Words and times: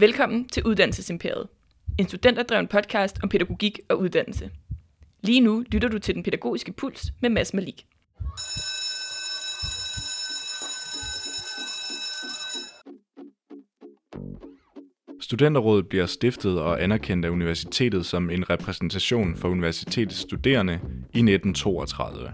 Velkommen 0.00 0.48
til 0.48 0.62
Uddannelsesimperiet. 0.64 1.48
En 1.98 2.08
studenterdreven 2.08 2.68
podcast 2.68 3.18
om 3.22 3.28
pædagogik 3.28 3.80
og 3.88 3.98
uddannelse. 3.98 4.50
Lige 5.22 5.40
nu 5.40 5.64
lytter 5.72 5.88
du 5.88 5.98
til 5.98 6.14
Den 6.14 6.22
Pædagogiske 6.22 6.72
Puls 6.72 7.12
med 7.20 7.30
Mads 7.30 7.54
Malik. 7.54 7.86
Studenterrådet 15.20 15.88
bliver 15.88 16.06
stiftet 16.06 16.60
og 16.60 16.82
anerkendt 16.82 17.24
af 17.24 17.30
universitetet 17.30 18.06
som 18.06 18.30
en 18.30 18.50
repræsentation 18.50 19.36
for 19.36 19.48
universitetets 19.48 20.16
studerende 20.16 20.72
i 20.72 21.18
1932. 21.18 22.32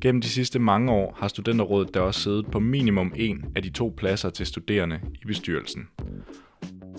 Gennem 0.00 0.20
de 0.20 0.28
sidste 0.28 0.58
mange 0.58 0.92
år 0.92 1.16
har 1.18 1.28
Studenterrådet 1.28 1.94
der 1.94 2.00
også 2.00 2.20
siddet 2.20 2.46
på 2.46 2.60
minimum 2.60 3.12
en 3.16 3.44
af 3.56 3.62
de 3.62 3.70
to 3.70 3.94
pladser 3.96 4.30
til 4.30 4.46
studerende 4.46 5.00
i 5.22 5.26
bestyrelsen. 5.26 5.88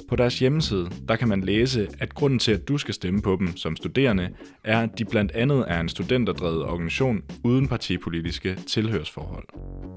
På 0.08 0.16
deres 0.16 0.40
hjemmeside 0.40 0.90
der 1.08 1.16
kan 1.16 1.28
man 1.28 1.42
læse, 1.42 1.88
at 2.00 2.14
grunden 2.14 2.40
til, 2.40 2.52
at 2.52 2.68
du 2.68 2.78
skal 2.78 2.94
stemme 2.94 3.22
på 3.22 3.36
dem 3.40 3.58
som 3.58 3.76
studerende, 3.76 4.30
er, 4.64 4.82
at 4.82 5.00
de 5.00 5.06
blandt 5.06 5.32
andet 5.32 5.66
er 5.68 5.80
en 5.80 5.90
studenterdrevet 5.90 6.64
organisation 6.64 7.24
uden 7.44 7.68
partipolitiske 7.68 8.56
tilhørsforhold. 8.56 9.46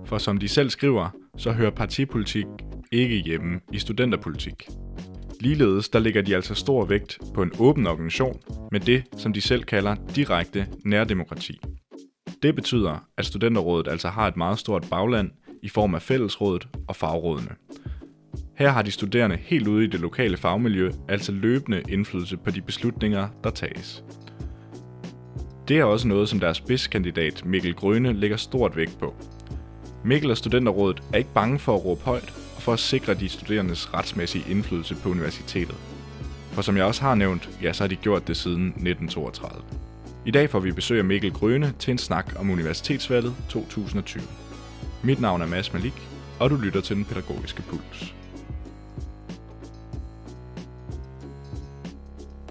For 0.06 0.18
som 0.18 0.38
de 0.38 0.48
selv 0.48 0.70
skriver, 0.70 1.10
så 1.36 1.52
hører 1.52 1.70
partipolitik 1.70 2.46
ikke 2.92 3.16
hjemme 3.16 3.60
i 3.72 3.78
studenterpolitik. 3.78 4.68
Ligeledes 5.40 5.88
der 5.88 5.98
lægger 5.98 6.22
de 6.22 6.36
altså 6.36 6.54
stor 6.54 6.84
vægt 6.84 7.18
på 7.34 7.42
en 7.42 7.52
åben 7.58 7.86
organisation 7.86 8.40
med 8.72 8.80
det, 8.80 9.04
som 9.16 9.32
de 9.32 9.40
selv 9.40 9.64
kalder 9.64 9.96
direkte 10.16 10.66
nærdemokrati. 10.84 11.60
Det 12.42 12.54
betyder, 12.54 13.04
at 13.16 13.26
studenterrådet 13.26 13.88
altså 13.88 14.08
har 14.08 14.28
et 14.28 14.36
meget 14.36 14.58
stort 14.58 14.86
bagland 14.90 15.30
i 15.62 15.68
form 15.68 15.94
af 15.94 16.02
fællesrådet 16.02 16.68
og 16.88 16.96
fagrådene. 16.96 17.50
Her 18.58 18.70
har 18.70 18.82
de 18.82 18.90
studerende 18.90 19.36
helt 19.36 19.68
ude 19.68 19.84
i 19.84 19.86
det 19.86 20.00
lokale 20.00 20.36
fagmiljø 20.36 20.90
altså 21.08 21.32
løbende 21.32 21.82
indflydelse 21.88 22.36
på 22.36 22.50
de 22.50 22.60
beslutninger, 22.60 23.28
der 23.44 23.50
tages. 23.50 24.04
Det 25.68 25.78
er 25.78 25.84
også 25.84 26.08
noget, 26.08 26.28
som 26.28 26.40
deres 26.40 26.56
spidskandidat 26.56 27.44
Mikkel 27.44 27.74
Grøne 27.74 28.12
lægger 28.12 28.36
stort 28.36 28.76
vægt 28.76 28.98
på. 28.98 29.14
Mikkel 30.04 30.30
og 30.30 30.36
Studenterrådet 30.36 31.02
er 31.12 31.18
ikke 31.18 31.32
bange 31.34 31.58
for 31.58 31.74
at 31.74 31.84
råbe 31.84 32.00
højt 32.04 32.34
og 32.56 32.62
for 32.62 32.72
at 32.72 32.78
sikre 32.78 33.14
de 33.14 33.28
studerendes 33.28 33.94
retsmæssige 33.94 34.50
indflydelse 34.50 34.94
på 34.94 35.08
universitetet. 35.08 35.76
For 36.52 36.62
som 36.62 36.76
jeg 36.76 36.84
også 36.84 37.02
har 37.02 37.14
nævnt, 37.14 37.50
ja, 37.62 37.72
så 37.72 37.82
har 37.82 37.88
de 37.88 37.96
gjort 37.96 38.28
det 38.28 38.36
siden 38.36 38.66
1932. 38.66 39.62
I 40.26 40.30
dag 40.30 40.50
får 40.50 40.60
vi 40.60 40.72
besøg 40.72 40.98
af 40.98 41.04
Mikkel 41.04 41.32
Grøne 41.32 41.72
til 41.78 41.92
en 41.92 41.98
snak 41.98 42.32
om 42.38 42.50
universitetsvalget 42.50 43.34
2020. 43.48 44.22
Mit 45.02 45.20
navn 45.20 45.42
er 45.42 45.46
Mads 45.46 45.72
Malik, 45.72 46.02
og 46.40 46.50
du 46.50 46.56
lytter 46.56 46.80
til 46.80 46.96
Den 46.96 47.04
Pædagogiske 47.04 47.62
Puls. 47.62 48.17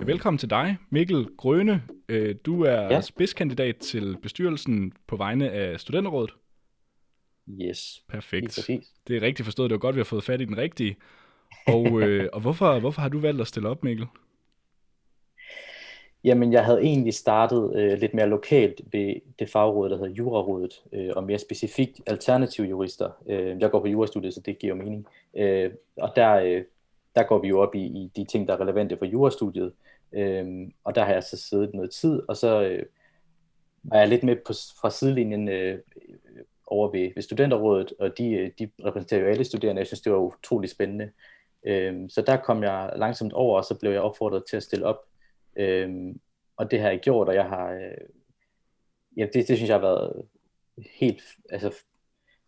Velkommen 0.06 0.38
til 0.38 0.50
dig, 0.50 0.78
Mikkel 0.90 1.28
Grøne. 1.38 1.84
Øh, 2.10 2.36
du 2.46 2.64
er 2.64 2.82
ja. 2.82 3.02
spidskandidat 3.02 3.76
til 3.76 4.18
bestyrelsen 4.22 4.94
på 5.08 5.16
vegne 5.16 5.52
af 5.52 5.80
Studenterrådet. 5.80 6.34
Yes. 7.50 8.04
Perfekt. 8.10 8.70
Det 9.08 9.18
er 9.18 9.22
rigtigt 9.22 9.46
forstået. 9.46 9.70
Det 9.70 9.76
var 9.76 9.80
godt, 9.80 9.96
vi 9.96 10.00
har 10.00 10.06
fået 10.06 10.24
fat 10.24 10.42
i 10.42 10.46
den 10.46 10.58
rigtige. 10.58 10.98
Og, 11.68 11.88
øh, 12.02 12.30
og 12.34 12.42
hvorfor, 12.42 12.80
hvorfor 12.80 13.02
har 13.02 13.10
du 13.10 13.20
valgt 13.20 13.42
at 13.42 13.48
stille 13.48 13.70
op, 13.70 13.84
Mikkel? 13.84 14.06
Jamen, 16.24 16.54
jeg 16.54 16.66
havde 16.66 16.82
egentlig 16.82 17.14
startet 17.14 17.74
øh, 17.76 18.00
lidt 18.00 18.14
mere 18.14 18.28
lokalt 18.28 18.82
ved 18.92 19.16
det 19.40 19.50
fagråd, 19.50 19.90
der 19.90 19.98
hedder 19.98 20.14
Jurarådet, 20.14 20.82
øh, 20.94 21.10
og 21.16 21.24
mere 21.24 21.40
specifikt 21.40 22.02
alternative 22.06 22.68
jurister. 22.68 23.10
Øh, 23.30 23.60
jeg 23.60 23.72
går 23.72 23.80
på 23.80 23.88
jurastudiet, 23.88 24.34
så 24.34 24.42
det 24.46 24.60
giver 24.60 24.76
mening. 24.76 25.08
Øh, 25.38 25.72
og 25.98 26.14
der, 26.16 26.34
øh, 26.34 26.64
der 27.18 27.24
går 27.24 27.40
vi 27.40 27.48
jo 27.48 27.60
op 27.60 27.76
i, 27.76 27.86
i 27.86 28.12
de 28.16 28.26
ting, 28.26 28.48
der 28.48 28.54
er 28.54 28.62
relevante 28.62 28.98
for 28.98 29.06
jurastudiet. 29.06 29.74
Øhm, 30.14 30.74
og 30.84 30.96
der 30.96 31.04
har 31.06 31.14
jeg 31.14 31.24
så 31.24 31.38
siddet 31.38 31.74
noget 31.74 31.92
tid, 31.92 32.22
og 32.28 32.38
så 32.38 32.62
øh, 32.62 32.86
var 33.84 33.98
jeg 33.98 34.08
lidt 34.08 34.24
med 34.24 34.36
på, 34.36 34.54
fra 34.82 34.90
sidelinjen 34.90 35.50
øh, 35.50 35.80
over 36.68 36.92
ved, 36.92 37.12
ved 37.16 37.24
studenterrådet, 37.24 37.94
og 38.00 38.18
de, 38.18 38.32
øh, 38.32 38.52
de 38.60 38.70
repræsenterer 38.86 39.22
jo 39.22 39.28
alle 39.28 39.44
studerende. 39.44 39.80
Jeg 39.80 39.88
synes, 39.88 40.02
det 40.02 40.12
var 40.12 40.18
utrolig 40.18 40.70
spændende. 40.70 41.12
Øhm, 41.66 42.10
så 42.10 42.22
der 42.22 42.38
kom 42.38 42.64
jeg 42.64 42.94
langsomt 42.96 43.34
over, 43.34 43.58
og 43.58 43.66
så 43.66 43.80
blev 43.80 43.92
jeg 43.92 44.02
opfordret 44.02 44.44
til 44.50 44.58
at 44.58 44.64
stille 44.64 44.86
op 44.86 44.98
Øhm, 45.58 46.20
og 46.58 46.72
det 46.72 46.80
har 46.80 46.90
jeg 46.90 47.00
gjort, 47.00 47.30
og 47.30 47.36
jeg 47.36 47.46
har, 47.46 47.72
øh, 47.72 48.08
ja, 49.18 49.28
det, 49.34 49.48
det 49.48 49.58
synes 49.58 49.70
jeg 49.70 49.76
har 49.76 49.88
været 49.88 50.28
helt 51.00 51.22
altså, 51.50 51.84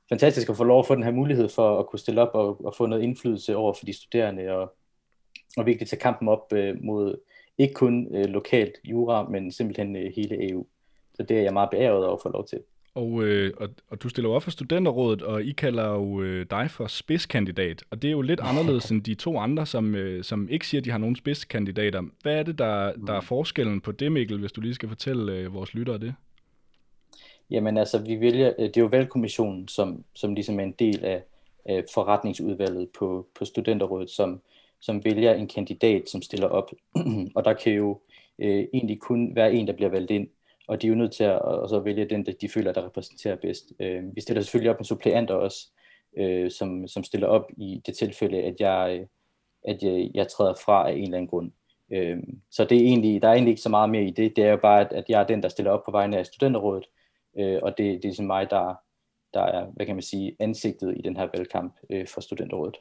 fantastisk 0.09 0.49
at 0.49 0.57
få 0.57 0.63
lov 0.63 0.79
at 0.79 0.87
få 0.87 0.95
den 0.95 1.03
her 1.03 1.11
mulighed 1.11 1.49
for 1.49 1.79
at 1.79 1.87
kunne 1.87 1.99
stille 1.99 2.21
op 2.21 2.31
og, 2.33 2.65
og 2.65 2.75
få 2.77 2.85
noget 2.85 3.03
indflydelse 3.03 3.55
over 3.55 3.73
for 3.73 3.85
de 3.85 3.93
studerende, 3.93 4.51
og, 4.51 4.75
og 5.57 5.65
virkelig 5.65 5.89
tage 5.89 5.99
kampen 5.99 6.27
op 6.27 6.53
øh, 6.53 6.83
mod 6.83 7.15
ikke 7.57 7.73
kun 7.73 8.15
øh, 8.15 8.25
lokalt 8.25 8.73
jura, 8.83 9.29
men 9.29 9.51
simpelthen 9.51 9.95
øh, 9.95 10.11
hele 10.15 10.49
EU. 10.49 10.65
Så 11.13 11.23
det 11.23 11.37
er 11.37 11.41
jeg 11.41 11.53
meget 11.53 11.69
beæret 11.69 12.05
over 12.05 12.15
at 12.15 12.21
få 12.21 12.29
lov 12.29 12.47
til. 12.47 12.59
Og, 12.95 13.23
øh, 13.23 13.53
og, 13.57 13.69
og 13.87 14.03
du 14.03 14.09
stiller 14.09 14.29
op 14.29 14.43
for 14.43 14.51
studenterrådet, 14.51 15.21
og 15.21 15.43
I 15.43 15.51
kalder 15.51 15.89
jo 15.89 16.21
øh, 16.21 16.45
dig 16.49 16.71
for 16.71 16.87
spidskandidat. 16.87 17.83
Og 17.91 18.01
det 18.01 18.07
er 18.07 18.11
jo 18.11 18.21
lidt 18.21 18.39
anderledes 18.39 18.89
end 18.91 19.03
de 19.03 19.15
to 19.15 19.37
andre, 19.37 19.65
som, 19.65 19.95
øh, 19.95 20.23
som 20.23 20.49
ikke 20.49 20.67
siger, 20.67 20.81
at 20.81 20.85
de 20.85 20.91
har 20.91 20.97
nogen 20.97 21.15
spidskandidater. 21.15 22.03
Hvad 22.21 22.35
er 22.35 22.43
det, 22.43 22.57
der, 22.57 22.93
der 23.07 23.13
er 23.13 23.21
forskellen 23.21 23.81
på 23.81 23.91
det, 23.91 24.11
Mikkel, 24.11 24.39
hvis 24.39 24.51
du 24.51 24.61
lige 24.61 24.73
skal 24.73 24.89
fortælle 24.89 25.33
øh, 25.33 25.53
vores 25.53 25.73
lyttere 25.73 25.97
det? 25.97 26.15
Jamen 27.51 27.77
altså, 27.77 27.97
vi 27.97 28.19
vælger, 28.19 28.53
øh, 28.59 28.65
det 28.65 28.77
er 28.77 28.81
jo 28.81 28.87
valgkommissionen, 28.87 29.67
som, 29.67 30.03
som 30.13 30.33
ligesom 30.33 30.59
er 30.59 30.63
en 30.63 30.75
del 30.79 31.05
af, 31.05 31.23
af 31.65 31.83
forretningsudvalget 31.93 32.89
på, 32.99 33.27
på 33.35 33.45
studenterrådet, 33.45 34.09
som, 34.09 34.41
som 34.79 35.05
vælger 35.05 35.33
en 35.33 35.47
kandidat, 35.47 36.09
som 36.09 36.21
stiller 36.21 36.47
op. 36.47 36.71
og 37.35 37.45
der 37.45 37.53
kan 37.53 37.73
jo 37.73 37.99
øh, 38.39 38.65
egentlig 38.73 38.99
kun 38.99 39.35
være 39.35 39.53
en, 39.53 39.67
der 39.67 39.73
bliver 39.73 39.89
valgt 39.89 40.11
ind 40.11 40.27
og 40.69 40.81
de 40.81 40.87
er 40.87 40.89
jo 40.89 40.95
nødt 40.95 41.11
til 41.11 41.23
at, 41.23 41.41
at 41.63 41.69
så 41.69 41.79
vælge 41.79 42.05
den, 42.05 42.25
der 42.25 42.31
de 42.31 42.49
føler, 42.49 42.71
der 42.71 42.85
repræsenterer 42.85 43.35
bedst. 43.35 43.73
Øh, 43.79 44.15
vi 44.15 44.21
stiller 44.21 44.41
selvfølgelig 44.41 44.71
op 44.71 44.79
med 44.79 44.85
suppleanter 44.85 45.35
også, 45.35 45.67
øh, 46.17 46.51
som, 46.51 46.87
som 46.87 47.03
stiller 47.03 47.27
op 47.27 47.51
i 47.57 47.81
det 47.85 47.97
tilfælde, 47.97 48.37
at 48.37 48.55
jeg, 48.59 48.97
øh, 48.99 49.07
at 49.63 49.83
jeg, 49.83 50.11
jeg 50.13 50.27
træder 50.27 50.53
fra 50.65 50.89
af 50.89 50.93
en 50.93 51.03
eller 51.03 51.17
anden 51.17 51.27
grund. 51.27 51.51
Øh, 51.91 52.17
så 52.51 52.65
det 52.65 52.77
er 52.77 52.81
egentlig, 52.81 53.21
der 53.21 53.27
er 53.27 53.33
egentlig 53.33 53.51
ikke 53.51 53.61
så 53.61 53.69
meget 53.69 53.89
mere 53.89 54.03
i 54.03 54.11
det. 54.11 54.35
Det 54.35 54.43
er 54.43 54.51
jo 54.51 54.57
bare, 54.57 54.81
at, 54.81 54.93
at 54.93 55.05
jeg 55.09 55.21
er 55.21 55.27
den, 55.27 55.43
der 55.43 55.49
stiller 55.49 55.71
op 55.71 55.83
på 55.85 55.91
vegne 55.91 56.17
af 56.17 56.25
studenterrådet, 56.25 56.85
øh, 57.37 57.59
og 57.63 57.77
det, 57.77 57.85
det 57.85 57.95
er 57.95 57.99
ligesom 58.01 58.25
mig, 58.25 58.49
der, 58.49 58.75
der 59.33 59.41
er, 59.41 59.65
hvad 59.65 59.85
kan 59.85 59.95
man 59.95 60.01
sige, 60.01 60.35
ansigtet 60.39 60.97
i 60.97 61.01
den 61.01 61.17
her 61.17 61.27
valgkamp 61.33 61.75
øh, 61.89 62.07
for 62.07 62.21
studenterrådet 62.21 62.75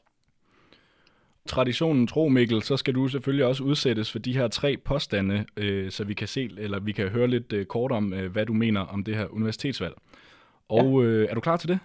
traditionen 1.48 2.06
tro, 2.06 2.28
Mikkel, 2.28 2.62
så 2.62 2.76
skal 2.76 2.94
du 2.94 3.08
selvfølgelig 3.08 3.46
også 3.46 3.64
udsættes 3.64 4.12
for 4.12 4.18
de 4.18 4.32
her 4.32 4.48
tre 4.48 4.76
påstande, 4.76 5.44
øh, 5.56 5.90
så 5.90 6.04
vi 6.04 6.14
kan 6.14 6.28
se, 6.28 6.50
eller 6.58 6.80
vi 6.80 6.92
kan 6.92 7.08
høre 7.08 7.28
lidt 7.28 7.52
øh, 7.52 7.66
kort 7.66 7.92
om, 7.92 8.12
øh, 8.12 8.32
hvad 8.32 8.46
du 8.46 8.52
mener 8.52 8.80
om 8.80 9.04
det 9.04 9.16
her 9.16 9.26
universitetsvalg. 9.26 9.94
Og 10.68 11.02
ja. 11.02 11.08
øh, 11.08 11.28
er 11.30 11.34
du 11.34 11.40
klar 11.40 11.56
til 11.56 11.68
det? 11.68 11.78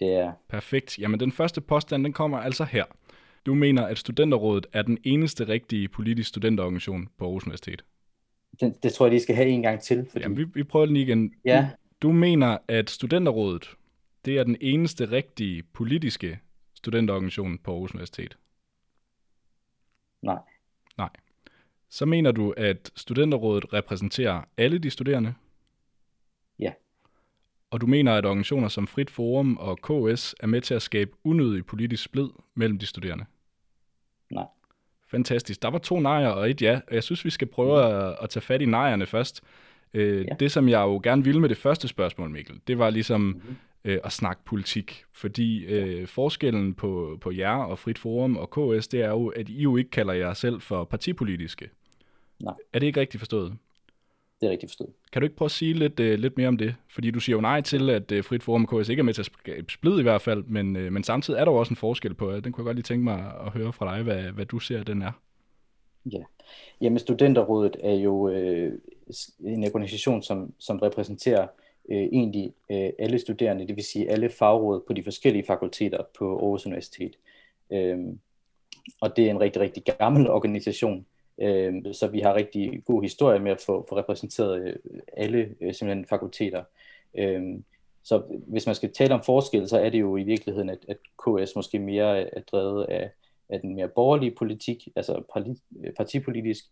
Det 0.00 0.14
er 0.14 0.32
Perfekt. 0.48 0.98
Jamen, 0.98 1.20
den 1.20 1.32
første 1.32 1.60
påstand, 1.60 2.04
den 2.04 2.12
kommer 2.12 2.38
altså 2.38 2.64
her. 2.64 2.84
Du 3.46 3.54
mener, 3.54 3.86
at 3.86 3.98
Studenterrådet 3.98 4.66
er 4.72 4.82
den 4.82 4.98
eneste 5.04 5.48
rigtige 5.48 5.88
politisk 5.88 6.28
studenterorganisation 6.28 7.08
på 7.18 7.24
Aarhus 7.24 7.44
Universitet. 7.44 7.84
Det, 8.60 8.82
det 8.82 8.92
tror 8.92 9.06
jeg, 9.06 9.12
de 9.12 9.20
skal 9.20 9.34
have 9.34 9.48
en 9.48 9.62
gang 9.62 9.80
til. 9.80 10.06
Fordi... 10.10 10.22
Jamen, 10.22 10.38
vi, 10.38 10.44
vi 10.54 10.62
prøver 10.62 10.86
den 10.86 10.96
igen. 10.96 11.34
Ja. 11.44 11.68
Du, 12.02 12.08
du 12.08 12.12
mener, 12.12 12.58
at 12.68 12.90
Studenterrådet, 12.90 13.70
det 14.24 14.38
er 14.38 14.44
den 14.44 14.56
eneste 14.60 15.10
rigtige 15.10 15.62
politiske 15.62 16.40
studenterorganisation 16.74 17.58
på 17.58 17.72
Aarhus 17.72 17.94
Universitet. 17.94 18.36
Nej. 20.22 20.38
Nej. 20.98 21.10
Så 21.88 22.06
mener 22.06 22.32
du, 22.32 22.54
at 22.56 22.90
studenterrådet 22.96 23.72
repræsenterer 23.72 24.42
alle 24.56 24.78
de 24.78 24.90
studerende? 24.90 25.34
Ja. 26.58 26.72
Og 27.70 27.80
du 27.80 27.86
mener, 27.86 28.12
at 28.12 28.26
organisationer 28.26 28.68
som 28.68 28.86
Frit 28.86 29.10
Forum 29.10 29.56
og 29.56 29.78
KS 29.78 30.34
er 30.40 30.46
med 30.46 30.60
til 30.60 30.74
at 30.74 30.82
skabe 30.82 31.10
unødig 31.24 31.66
politisk 31.66 32.04
splid 32.04 32.28
mellem 32.54 32.78
de 32.78 32.86
studerende? 32.86 33.24
Fantastisk. 35.14 35.62
Der 35.62 35.70
var 35.70 35.78
to 35.78 36.00
nejer 36.00 36.28
og 36.28 36.50
et 36.50 36.62
ja, 36.62 36.80
jeg 36.90 37.02
synes, 37.02 37.24
vi 37.24 37.30
skal 37.30 37.48
prøve 37.48 37.88
mm. 37.88 37.94
at, 37.94 38.16
at 38.22 38.30
tage 38.30 38.42
fat 38.42 38.62
i 38.62 38.66
nejerne 38.66 39.06
først. 39.06 39.42
Øh, 39.94 40.24
ja. 40.24 40.34
Det, 40.40 40.52
som 40.52 40.68
jeg 40.68 40.80
jo 40.80 41.00
gerne 41.02 41.24
ville 41.24 41.40
med 41.40 41.48
det 41.48 41.56
første 41.56 41.88
spørgsmål, 41.88 42.30
Mikkel, 42.30 42.60
det 42.66 42.78
var 42.78 42.90
ligesom, 42.90 43.20
mm-hmm 43.20 43.56
øh, 43.84 43.98
at 44.04 44.12
snakke 44.12 44.42
politik. 44.44 45.04
Fordi 45.12 45.64
øh, 45.64 46.06
forskellen 46.06 46.74
på, 46.74 47.18
på 47.20 47.30
jer 47.30 47.56
og 47.56 47.78
Frit 47.78 47.98
Forum 47.98 48.36
og 48.36 48.50
KS, 48.50 48.88
det 48.88 49.02
er 49.02 49.10
jo, 49.10 49.28
at 49.28 49.48
I 49.48 49.62
jo 49.62 49.76
ikke 49.76 49.90
kalder 49.90 50.12
jer 50.12 50.34
selv 50.34 50.60
for 50.60 50.84
partipolitiske. 50.84 51.70
Nej. 52.40 52.54
Er 52.72 52.78
det 52.78 52.86
ikke 52.86 53.00
rigtigt 53.00 53.20
forstået? 53.20 53.56
Det 54.44 54.48
er 54.48 54.52
rigtigt 54.52 54.70
forstået. 54.70 54.90
Kan 55.12 55.22
du 55.22 55.24
ikke 55.24 55.36
prøve 55.36 55.46
at 55.46 55.50
sige 55.50 55.72
lidt, 55.72 56.00
øh, 56.00 56.18
lidt 56.18 56.36
mere 56.36 56.48
om 56.48 56.56
det? 56.56 56.74
Fordi 56.88 57.10
du 57.10 57.20
siger 57.20 57.36
jo 57.36 57.40
nej 57.40 57.60
til, 57.60 57.90
at 57.90 58.12
øh, 58.12 58.24
Frit 58.24 58.42
Forum 58.42 58.64
og 58.64 58.82
KS 58.82 58.88
ikke 58.88 59.00
er 59.00 59.04
med 59.04 59.14
til 59.14 59.30
at 59.46 59.64
splide 59.68 60.00
i 60.00 60.02
hvert 60.02 60.22
fald, 60.22 60.44
men, 60.44 60.76
øh, 60.76 60.92
men 60.92 61.04
samtidig 61.04 61.40
er 61.40 61.44
der 61.44 61.52
jo 61.52 61.58
også 61.58 61.72
en 61.72 61.76
forskel 61.76 62.14
på 62.14 62.32
det. 62.32 62.44
Den 62.44 62.52
kunne 62.52 62.62
jeg 62.62 62.66
godt 62.66 62.76
lige 62.76 62.82
tænke 62.82 63.04
mig 63.04 63.32
at 63.46 63.52
høre 63.52 63.72
fra 63.72 63.96
dig, 63.96 64.02
hvad, 64.02 64.22
hvad 64.22 64.46
du 64.46 64.58
ser, 64.58 64.82
den 64.82 65.02
er. 65.02 65.12
Ja, 66.12 66.22
jamen 66.80 66.98
Studenterrådet 66.98 67.76
er 67.80 67.94
jo 67.94 68.28
øh, 68.28 68.72
en 69.44 69.64
organisation, 69.64 70.22
som, 70.22 70.52
som 70.58 70.78
repræsenterer 70.78 71.46
øh, 71.90 72.02
egentlig 72.02 72.52
øh, 72.70 72.90
alle 72.98 73.18
studerende, 73.18 73.66
det 73.66 73.76
vil 73.76 73.84
sige 73.84 74.10
alle 74.10 74.28
fagråd 74.28 74.82
på 74.86 74.92
de 74.92 75.04
forskellige 75.04 75.44
fakulteter 75.46 75.98
på 76.18 76.38
Aarhus 76.38 76.66
Universitet. 76.66 77.18
Øh, 77.72 77.98
og 79.00 79.16
det 79.16 79.26
er 79.26 79.30
en 79.30 79.40
rigtig, 79.40 79.62
rigtig 79.62 79.82
gammel 79.98 80.30
organisation, 80.30 81.06
øh, 81.38 81.74
så 81.92 82.06
vi 82.06 82.20
har 82.20 82.34
rigtig 82.34 82.82
god 82.84 83.02
historie 83.02 83.38
med 83.38 83.52
at 83.52 83.60
få, 83.60 83.86
få 83.88 83.96
repræsenteret 83.96 84.62
øh, 84.62 84.76
alle 85.16 85.54
øh, 85.60 85.74
simpelthen 85.74 86.06
fakulteter. 86.06 86.64
Øh, 87.14 87.42
så 88.04 88.22
hvis 88.46 88.66
man 88.66 88.74
skal 88.74 88.92
tale 88.92 89.14
om 89.14 89.22
forskel, 89.22 89.68
så 89.68 89.78
er 89.78 89.90
det 89.90 90.00
jo 90.00 90.16
i 90.16 90.22
virkeligheden, 90.22 90.70
at, 90.70 90.78
at 90.88 90.96
KS 91.18 91.56
måske 91.56 91.78
mere 91.78 92.36
er 92.36 92.40
drevet 92.40 92.84
af, 92.84 93.10
af 93.48 93.60
den 93.60 93.74
mere 93.74 93.88
borgerlige 93.88 94.34
politik, 94.38 94.88
altså 94.96 95.22
øh, 95.84 95.92
partipolitisk, 95.92 96.64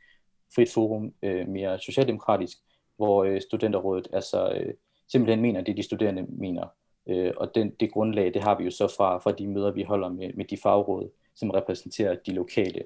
frit 0.54 0.70
forum 0.70 1.14
øh, 1.22 1.48
mere 1.48 1.78
socialdemokratisk, 1.78 2.58
hvor 2.96 3.24
øh, 3.24 3.40
studenterrådet 3.40 4.08
altså 4.12 4.52
øh, 4.52 4.74
simpelthen 5.08 5.42
mener 5.42 5.60
det, 5.60 5.76
de 5.76 5.82
studerende 5.82 6.26
mener. 6.28 6.66
Øh, 7.06 7.32
og 7.36 7.54
den, 7.54 7.70
det 7.80 7.92
grundlag, 7.92 8.34
det 8.34 8.42
har 8.42 8.58
vi 8.58 8.64
jo 8.64 8.70
så 8.70 8.94
fra, 8.96 9.18
fra 9.18 9.32
de 9.32 9.46
møder, 9.46 9.70
vi 9.70 9.82
holder 9.82 10.08
med, 10.08 10.32
med 10.34 10.44
de 10.44 10.56
fagråd, 10.62 11.10
som 11.34 11.50
repræsenterer 11.50 12.14
de 12.14 12.32
lokale 12.32 12.82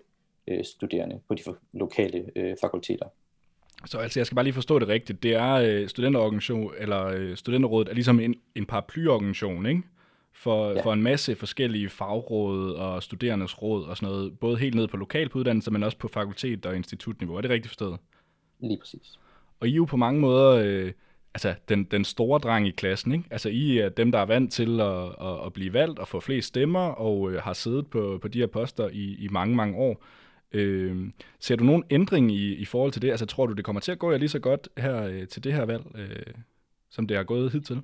øh, 0.48 0.64
studerende 0.64 1.20
på 1.28 1.34
de 1.34 1.42
lokale 1.72 2.24
øh, 2.36 2.56
fakulteter. 2.60 3.06
Så 3.86 3.98
altså, 3.98 4.20
jeg 4.20 4.26
skal 4.26 4.34
bare 4.34 4.44
lige 4.44 4.54
forstå 4.54 4.78
det 4.78 4.88
rigtigt. 4.88 5.22
Det 5.22 5.34
er 5.34 5.52
øh, 5.52 5.88
studenterorganisation, 5.88 6.72
eller 6.78 7.04
øh, 7.04 7.36
studenterrådet 7.36 7.88
er 7.88 7.94
ligesom 7.94 8.20
en, 8.20 8.34
en 8.54 8.66
paraplyorganisation, 8.66 9.66
ikke? 9.66 9.82
For, 10.32 10.70
ja. 10.70 10.82
for 10.82 10.92
en 10.92 11.02
masse 11.02 11.34
forskellige 11.34 11.88
fagråd 11.88 12.72
og 12.72 13.02
studerendes 13.02 13.62
råd 13.62 13.84
og 13.84 13.96
sådan 13.96 14.12
noget, 14.12 14.38
både 14.38 14.56
helt 14.56 14.74
ned 14.74 14.88
på 14.88 14.96
lokal 14.96 15.28
på 15.28 15.38
uddannelse, 15.38 15.70
men 15.70 15.82
også 15.82 15.98
på 15.98 16.08
fakultet 16.08 16.66
og 16.66 16.76
institutniveau. 16.76 17.36
Er 17.36 17.40
det 17.40 17.50
rigtigt 17.50 17.70
forstået? 17.70 17.98
Lige 18.60 18.78
præcis. 18.78 19.18
Og 19.60 19.68
I 19.68 19.70
er 19.70 19.76
jo 19.76 19.84
på 19.84 19.96
mange 19.96 20.20
måder 20.20 20.50
øh, 20.50 20.92
altså 21.34 21.54
den, 21.68 21.84
den 21.84 22.04
store 22.04 22.38
dreng 22.38 22.68
i 22.68 22.70
klassen, 22.70 23.12
ikke? 23.12 23.24
Altså 23.30 23.48
I 23.48 23.78
er 23.78 23.88
dem, 23.88 24.12
der 24.12 24.18
er 24.18 24.26
vant 24.26 24.52
til 24.52 24.80
at, 24.80 25.04
at, 25.20 25.46
at 25.46 25.52
blive 25.52 25.72
valgt 25.72 25.98
og 25.98 26.08
få 26.08 26.20
flest 26.20 26.48
stemmer, 26.48 26.80
og 26.80 27.32
øh, 27.32 27.42
har 27.42 27.52
siddet 27.52 27.86
på, 27.86 28.18
på 28.22 28.28
de 28.28 28.38
her 28.38 28.46
poster 28.46 28.88
i, 28.88 29.16
i 29.18 29.28
mange, 29.30 29.56
mange 29.56 29.76
år. 29.76 30.04
Øh, 30.56 31.12
ser 31.40 31.56
du 31.56 31.64
nogen 31.64 31.84
ændring 31.90 32.32
i, 32.32 32.54
i 32.54 32.64
forhold 32.64 32.92
til 32.92 33.02
det? 33.02 33.10
Altså 33.10 33.26
tror 33.26 33.46
du, 33.46 33.52
det 33.52 33.64
kommer 33.64 33.80
til 33.80 33.92
at 33.92 33.98
gå 33.98 34.10
jer 34.10 34.18
lige 34.18 34.28
så 34.28 34.38
godt 34.38 34.68
her 34.78 35.02
øh, 35.02 35.28
til 35.28 35.44
det 35.44 35.52
her 35.52 35.64
valg, 35.64 35.84
øh, 35.94 36.34
som 36.90 37.06
det 37.06 37.16
har 37.16 37.24
gået 37.24 37.52
hidtil? 37.52 37.82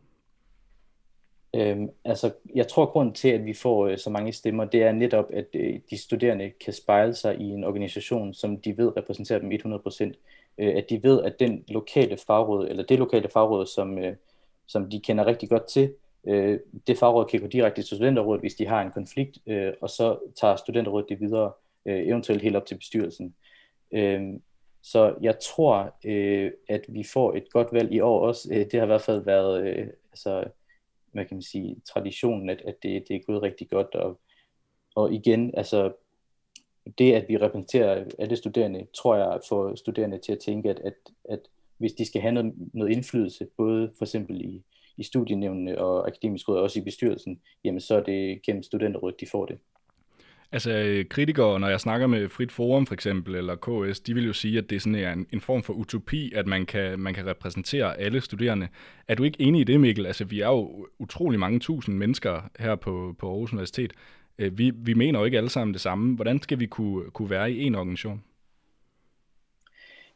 Øhm, 1.56 1.88
altså, 2.04 2.32
jeg 2.54 2.69
tror, 2.69 2.82
at 2.82 2.88
grunden 2.88 3.14
til, 3.14 3.28
at 3.28 3.44
vi 3.44 3.54
får 3.54 3.86
øh, 3.86 3.98
så 3.98 4.10
mange 4.10 4.32
stemmer, 4.32 4.64
det 4.64 4.82
er 4.82 4.92
netop, 4.92 5.24
at 5.32 5.46
øh, 5.54 5.80
de 5.90 5.98
studerende 5.98 6.50
kan 6.64 6.72
spejle 6.72 7.14
sig 7.14 7.40
i 7.40 7.44
en 7.44 7.64
organisation, 7.64 8.34
som 8.34 8.60
de 8.60 8.78
ved 8.78 8.96
repræsenterer 8.96 9.38
dem 9.38 9.52
100%. 9.52 10.12
Øh, 10.58 10.76
at 10.76 10.90
de 10.90 11.02
ved, 11.02 11.22
at 11.22 11.40
den 11.40 11.64
lokale 11.68 12.16
fagråd, 12.26 12.68
eller 12.68 12.84
det 12.84 12.98
lokale 12.98 13.28
fagråd, 13.28 13.66
som, 13.66 13.98
øh, 13.98 14.16
som 14.66 14.90
de 14.90 15.00
kender 15.00 15.26
rigtig 15.26 15.48
godt 15.48 15.66
til, 15.68 15.94
øh, 16.26 16.58
det 16.86 16.98
fagråd 16.98 17.25
kan 17.25 17.40
gå 17.40 17.46
direkte 17.46 17.82
til 17.82 17.96
studenterrådet, 17.96 18.40
hvis 18.40 18.54
de 18.54 18.66
har 18.66 18.82
en 18.82 18.90
konflikt, 18.90 19.38
øh, 19.46 19.72
og 19.80 19.90
så 19.90 20.18
tager 20.40 20.56
studenterrådet 20.56 21.08
det 21.08 21.20
videre, 21.20 21.52
øh, 21.87 22.06
eventuelt 22.06 22.43
helt 22.43 22.56
op 22.56 22.67
til 22.67 22.75
bestyrelsen. 22.75 23.34
Øh, 23.93 24.23
så 24.82 25.14
jeg 25.20 25.38
tror, 25.38 25.96
øh, 26.05 26.52
at 26.69 26.84
vi 26.88 27.05
får 27.12 27.32
et 27.34 27.50
godt 27.50 27.73
valg 27.73 27.93
i 27.93 28.00
år 28.00 28.26
også. 28.26 28.49
Øh, 28.52 28.58
det 28.58 28.73
har 28.73 28.82
i 28.82 28.87
hvert 28.87 29.02
fald 29.02 29.25
været 29.25 29.67
øh, 29.67 29.87
altså, 30.12 30.44
hvad 31.12 31.25
kan 31.25 31.37
man 31.37 31.43
sige, 31.43 31.76
traditionen, 31.93 32.50
at, 32.50 32.62
at 32.64 32.75
det, 32.82 33.08
det 33.08 33.17
er 33.17 33.20
gået 33.26 33.43
rigtig 33.43 33.70
godt. 33.70 33.94
Og, 33.94 34.20
og 34.94 35.12
igen, 35.14 35.55
altså 35.56 35.93
det, 36.99 37.12
at 37.12 37.29
vi 37.29 37.37
repræsenterer 37.37 38.05
alle 38.19 38.37
studerende, 38.37 38.87
tror 38.94 39.17
jeg 39.17 39.40
får 39.49 39.75
studerende 39.75 40.19
til 40.19 40.32
at 40.32 40.38
tænke, 40.38 40.70
at, 40.70 40.81
at, 40.85 40.94
at 41.25 41.40
hvis 41.78 41.93
de 41.93 42.05
skal 42.05 42.20
have 42.20 42.32
noget, 42.32 42.55
noget 42.73 42.90
indflydelse, 42.90 43.46
både 43.56 43.93
for 43.99 44.05
eksempel 44.05 44.40
i, 44.40 44.62
i 44.96 45.02
studienævnene 45.02 45.78
og 45.78 46.06
akademisk 46.06 46.49
råd, 46.49 46.56
og 46.56 46.62
også 46.62 46.81
i 46.81 46.82
bestyrelsen, 46.82 47.40
jamen 47.64 47.81
så 47.81 47.94
er 47.96 48.02
det 48.02 48.43
gennem 48.43 48.62
studenterrådet, 48.62 49.20
de 49.20 49.26
får 49.26 49.46
det. 49.46 49.58
Altså 50.52 50.70
øh, 50.70 51.04
kritikere, 51.04 51.60
når 51.60 51.69
jeg 51.69 51.81
snakker 51.81 52.06
med 52.06 52.28
Frit 52.28 52.52
Forum 52.52 52.87
for 52.87 52.94
eksempel, 52.94 53.34
eller 53.34 53.56
KS, 53.56 54.00
de 54.00 54.14
vil 54.14 54.26
jo 54.26 54.32
sige, 54.32 54.58
at 54.58 54.70
det 54.70 54.76
er 54.76 54.81
sådan 54.81 55.19
en, 55.19 55.26
en 55.31 55.40
form 55.40 55.62
for 55.62 55.72
utopi, 55.72 56.32
at 56.34 56.46
man 56.46 56.66
kan, 56.66 57.00
man 57.00 57.14
kan 57.14 57.26
repræsentere 57.26 58.00
alle 58.00 58.20
studerende. 58.20 58.69
Er 59.08 59.14
du 59.14 59.22
ikke 59.22 59.40
enig 59.40 59.60
i 59.60 59.64
det, 59.64 59.81
Mikkel? 59.81 60.06
Altså 60.06 60.25
vi 60.25 60.40
er 60.40 60.49
jo 60.49 60.87
utrolig 60.99 61.40
mange 61.40 61.60
tusind 61.60 61.96
mennesker 61.96 62.50
her 62.58 62.75
på, 62.75 63.14
på 63.19 63.28
Aarhus 63.28 63.52
Universitet. 63.52 63.93
Øh, 64.38 64.58
vi, 64.58 64.72
vi 64.75 64.94
mener 64.94 65.19
jo 65.19 65.25
ikke 65.25 65.37
alle 65.37 65.50
sammen 65.50 65.75
det 65.75 65.81
samme. 65.81 66.14
Hvordan 66.14 66.43
skal 66.43 66.60
vi 66.60 66.66
kunne, 66.66 67.10
kunne 67.10 67.31
være 67.31 67.52
i 67.52 67.62
en 67.62 67.75
organisation? 67.75 68.22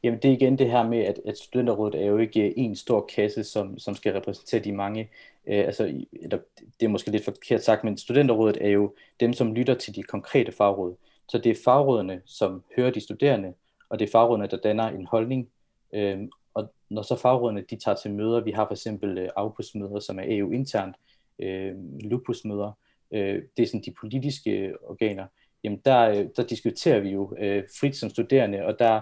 Jamen 0.06 0.20
det 0.22 0.28
er 0.28 0.32
igen 0.32 0.58
det 0.58 0.70
her 0.70 0.88
med, 0.88 0.98
at, 0.98 1.20
at 1.24 1.38
studenterrådet 1.38 2.02
er 2.02 2.06
jo 2.06 2.18
ikke 2.18 2.58
en 2.58 2.76
stor 2.76 3.06
kasse, 3.14 3.44
som, 3.44 3.78
som 3.78 3.94
skal 3.94 4.12
repræsentere 4.12 4.60
de 4.60 4.72
mange. 4.72 5.10
Øh, 5.46 5.58
altså, 5.58 6.04
eller, 6.12 6.38
det 6.80 6.86
er 6.86 6.88
måske 6.88 7.10
lidt 7.10 7.24
forkert 7.24 7.64
sagt, 7.64 7.84
men 7.84 7.98
studenterrådet 7.98 8.58
er 8.60 8.68
jo 8.68 8.94
dem, 9.20 9.32
som 9.32 9.54
lytter 9.54 9.74
til 9.74 9.94
de 9.94 10.02
konkrete 10.02 10.52
fagråd. 10.52 10.96
Så 11.28 11.38
det 11.38 11.50
er 11.50 11.62
fagrådene, 11.64 12.22
som 12.24 12.62
hører 12.76 12.90
de 12.90 13.00
studerende, 13.00 13.54
og 13.88 13.98
det 13.98 14.06
er 14.06 14.10
fagrådene, 14.10 14.46
der 14.46 14.56
danner 14.56 14.88
en 14.88 15.06
holdning. 15.06 15.48
Øh, 15.94 16.18
og 16.54 16.72
når 16.90 17.02
så 17.02 17.16
fagrådene 17.16 17.64
de 17.70 17.76
tager 17.76 17.96
til 17.96 18.10
møder, 18.10 18.40
vi 18.40 18.50
har 18.50 18.66
for 18.66 18.74
eksempel 18.74 19.18
øh, 19.18 19.28
afpusmøder, 19.36 20.00
som 20.00 20.18
er 20.18 20.24
EU 20.26 20.50
internt, 20.50 20.96
øh, 21.38 21.74
lupusmøder, 22.00 22.72
øh, 23.12 23.42
det 23.56 23.62
er 23.62 23.66
sådan 23.66 23.82
de 23.86 23.94
politiske 24.00 24.50
øh, 24.50 24.74
organer, 24.82 25.26
jamen 25.64 25.80
der, 25.84 26.08
øh, 26.08 26.26
der 26.36 26.42
diskuterer 26.42 27.00
vi 27.00 27.10
jo 27.10 27.36
øh, 27.38 27.64
frit 27.80 27.96
som 27.96 28.10
studerende, 28.10 28.64
og 28.64 28.78
der 28.78 29.00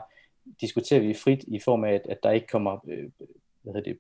diskuterer 0.61 1.01
vi 1.01 1.15
frit 1.15 1.45
i 1.49 1.59
form 1.59 1.85
af, 1.85 1.93
at, 1.93 2.07
at 2.09 2.23
der 2.23 2.31
ikke 2.31 2.47
kommer 2.47 2.79
øh, 2.89 3.11
hvad 3.63 3.75
hedder 3.75 3.91
det, 3.93 3.99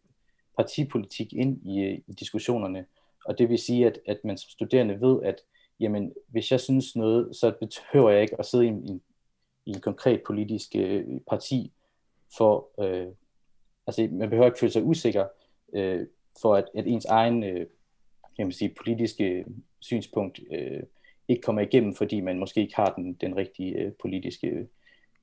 partipolitik 0.56 1.32
ind 1.32 1.66
i, 1.66 1.82
øh, 1.82 1.98
i 2.06 2.12
diskussionerne. 2.12 2.86
Og 3.26 3.38
det 3.38 3.48
vil 3.48 3.58
sige, 3.58 3.86
at, 3.86 3.98
at 4.06 4.18
man 4.24 4.38
som 4.38 4.50
studerende 4.50 5.00
ved, 5.00 5.22
at 5.22 5.40
jamen, 5.80 6.12
hvis 6.28 6.52
jeg 6.52 6.60
synes 6.60 6.96
noget, 6.96 7.36
så 7.36 7.52
behøver 7.60 8.10
jeg 8.10 8.22
ikke 8.22 8.38
at 8.38 8.46
sidde 8.46 8.64
i 8.64 8.68
en, 8.68 9.02
i 9.66 9.70
en 9.70 9.80
konkret 9.80 10.22
politisk 10.26 10.76
øh, 10.76 11.04
parti, 11.30 11.72
for, 12.36 12.82
øh, 12.82 13.06
altså 13.86 14.08
man 14.12 14.30
behøver 14.30 14.46
ikke 14.46 14.58
føle 14.58 14.72
sig 14.72 14.82
usikker, 14.82 15.26
øh, 15.74 16.06
for 16.42 16.54
at, 16.54 16.64
at 16.74 16.86
ens 16.86 17.04
egen 17.04 17.44
øh, 17.44 17.66
kan 18.36 18.46
man 18.46 18.52
sige, 18.52 18.74
politiske 18.84 19.24
øh, 19.24 19.46
synspunkt 19.80 20.40
øh, 20.52 20.82
ikke 21.28 21.42
kommer 21.42 21.62
igennem, 21.62 21.94
fordi 21.94 22.20
man 22.20 22.38
måske 22.38 22.60
ikke 22.60 22.76
har 22.76 22.94
den, 22.94 23.14
den 23.14 23.36
rigtige 23.36 23.74
øh, 23.74 23.92
politiske 23.92 24.46
øh, 24.46 24.66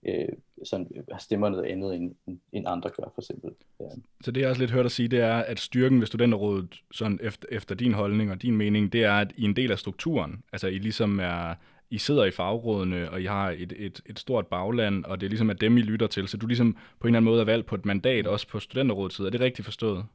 øh, 0.07 0.27
sådan, 0.63 0.88
øh, 0.95 1.19
stemmer 1.19 1.50
noget 1.50 1.65
andet, 1.65 1.95
end, 1.95 2.15
end 2.53 2.65
andre 2.68 2.89
gør, 2.89 3.12
for 3.15 3.21
eksempel. 3.21 3.51
Ja. 3.80 3.86
Så 4.24 4.31
det 4.31 4.42
jeg 4.42 4.50
også 4.50 4.62
lidt 4.62 4.71
hørt 4.71 4.86
at 4.86 4.92
sige, 4.92 5.07
det 5.07 5.19
er, 5.19 5.36
at 5.36 5.59
styrken 5.59 6.00
ved 6.00 6.07
studenterrådet, 6.07 6.81
sådan 6.92 7.19
efter, 7.24 7.48
efter 7.51 7.75
din 7.75 7.94
holdning 7.94 8.31
og 8.31 8.42
din 8.42 8.57
mening, 8.57 8.94
det 8.94 9.03
er, 9.03 9.13
at 9.13 9.33
I 9.38 9.44
er 9.44 9.48
en 9.48 9.56
del 9.56 9.71
af 9.71 9.80
strukturen. 9.80 10.44
Altså 10.51 10.68
I 10.68 10.77
ligesom 10.77 11.19
er, 11.19 11.56
I 11.89 11.98
sidder 11.98 12.25
i 12.25 12.31
fagrådene, 12.31 13.12
og 13.12 13.21
I 13.21 13.25
har 13.25 13.50
et, 13.50 13.74
et, 13.77 14.01
et 14.06 14.19
stort 14.19 14.48
bagland, 14.48 15.06
og 15.06 15.22
det 15.22 15.27
er 15.27 15.29
ligesom 15.29 15.50
at 15.50 15.62
dem, 15.62 15.77
I 15.77 15.81
lytter 15.81 16.08
til. 16.08 16.27
Så 16.27 16.38
du 16.38 16.48
ligesom 16.48 16.77
på 17.00 17.08
en 17.08 17.10
eller 17.10 17.17
anden 17.17 17.31
måde 17.31 17.41
er 17.41 17.46
valgt 17.46 17.67
på 17.67 17.75
et 17.75 17.86
mandat, 17.86 18.27
også 18.27 18.48
på 18.48 18.60
studenterrådets 18.60 19.15
side. 19.15 19.27
Er 19.27 19.31
det 19.31 19.41
rigtigt 19.41 19.65
forstået? 19.65 20.05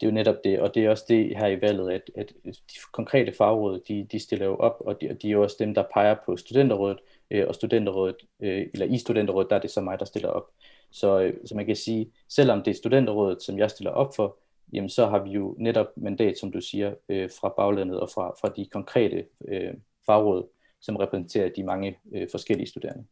Det 0.00 0.06
er 0.06 0.10
jo 0.10 0.14
netop 0.14 0.44
det, 0.44 0.60
og 0.60 0.74
det 0.74 0.84
er 0.84 0.90
også 0.90 1.04
det 1.08 1.36
her 1.36 1.46
i 1.46 1.60
valget, 1.60 1.90
at, 1.90 2.10
at 2.16 2.32
de 2.44 2.76
konkrete 2.92 3.32
fagråd, 3.32 3.80
de, 3.88 4.06
de 4.12 4.18
stiller 4.18 4.46
jo 4.46 4.56
op, 4.56 4.76
og 4.80 5.00
de, 5.00 5.10
og 5.10 5.22
de 5.22 5.28
er 5.28 5.32
jo 5.32 5.42
også 5.42 5.56
dem, 5.58 5.74
der 5.74 5.84
peger 5.94 6.16
på 6.26 6.36
studenterrådet, 6.36 6.98
øh, 7.30 7.44
og 7.48 7.54
studenterrådet, 7.54 8.16
øh, 8.42 8.66
eller 8.72 8.86
i 8.86 8.98
studenterrådet, 8.98 9.50
der 9.50 9.56
er 9.56 9.60
det 9.60 9.70
så 9.70 9.80
mig, 9.80 9.98
der 9.98 10.04
stiller 10.04 10.28
op. 10.28 10.46
Så, 10.90 11.20
øh, 11.20 11.34
så 11.46 11.54
man 11.54 11.66
kan 11.66 11.76
sige, 11.76 12.12
selvom 12.28 12.62
det 12.62 12.70
er 12.70 12.74
studenterrådet, 12.74 13.42
som 13.42 13.58
jeg 13.58 13.70
stiller 13.70 13.90
op 13.90 14.16
for, 14.16 14.36
jamen 14.72 14.90
så 14.90 15.06
har 15.06 15.24
vi 15.24 15.30
jo 15.30 15.56
netop 15.58 15.86
mandat, 15.96 16.38
som 16.38 16.52
du 16.52 16.60
siger, 16.60 16.94
øh, 17.08 17.30
fra 17.40 17.54
baglandet 17.56 18.00
og 18.00 18.10
fra, 18.14 18.34
fra 18.40 18.52
de 18.56 18.66
konkrete 18.72 19.24
øh, 19.48 19.74
fagråd, 20.06 20.48
som 20.80 20.96
repræsenterer 20.96 21.48
de 21.56 21.62
mange 21.62 21.98
øh, 22.14 22.28
forskellige 22.30 22.68
studerende. 22.68 23.04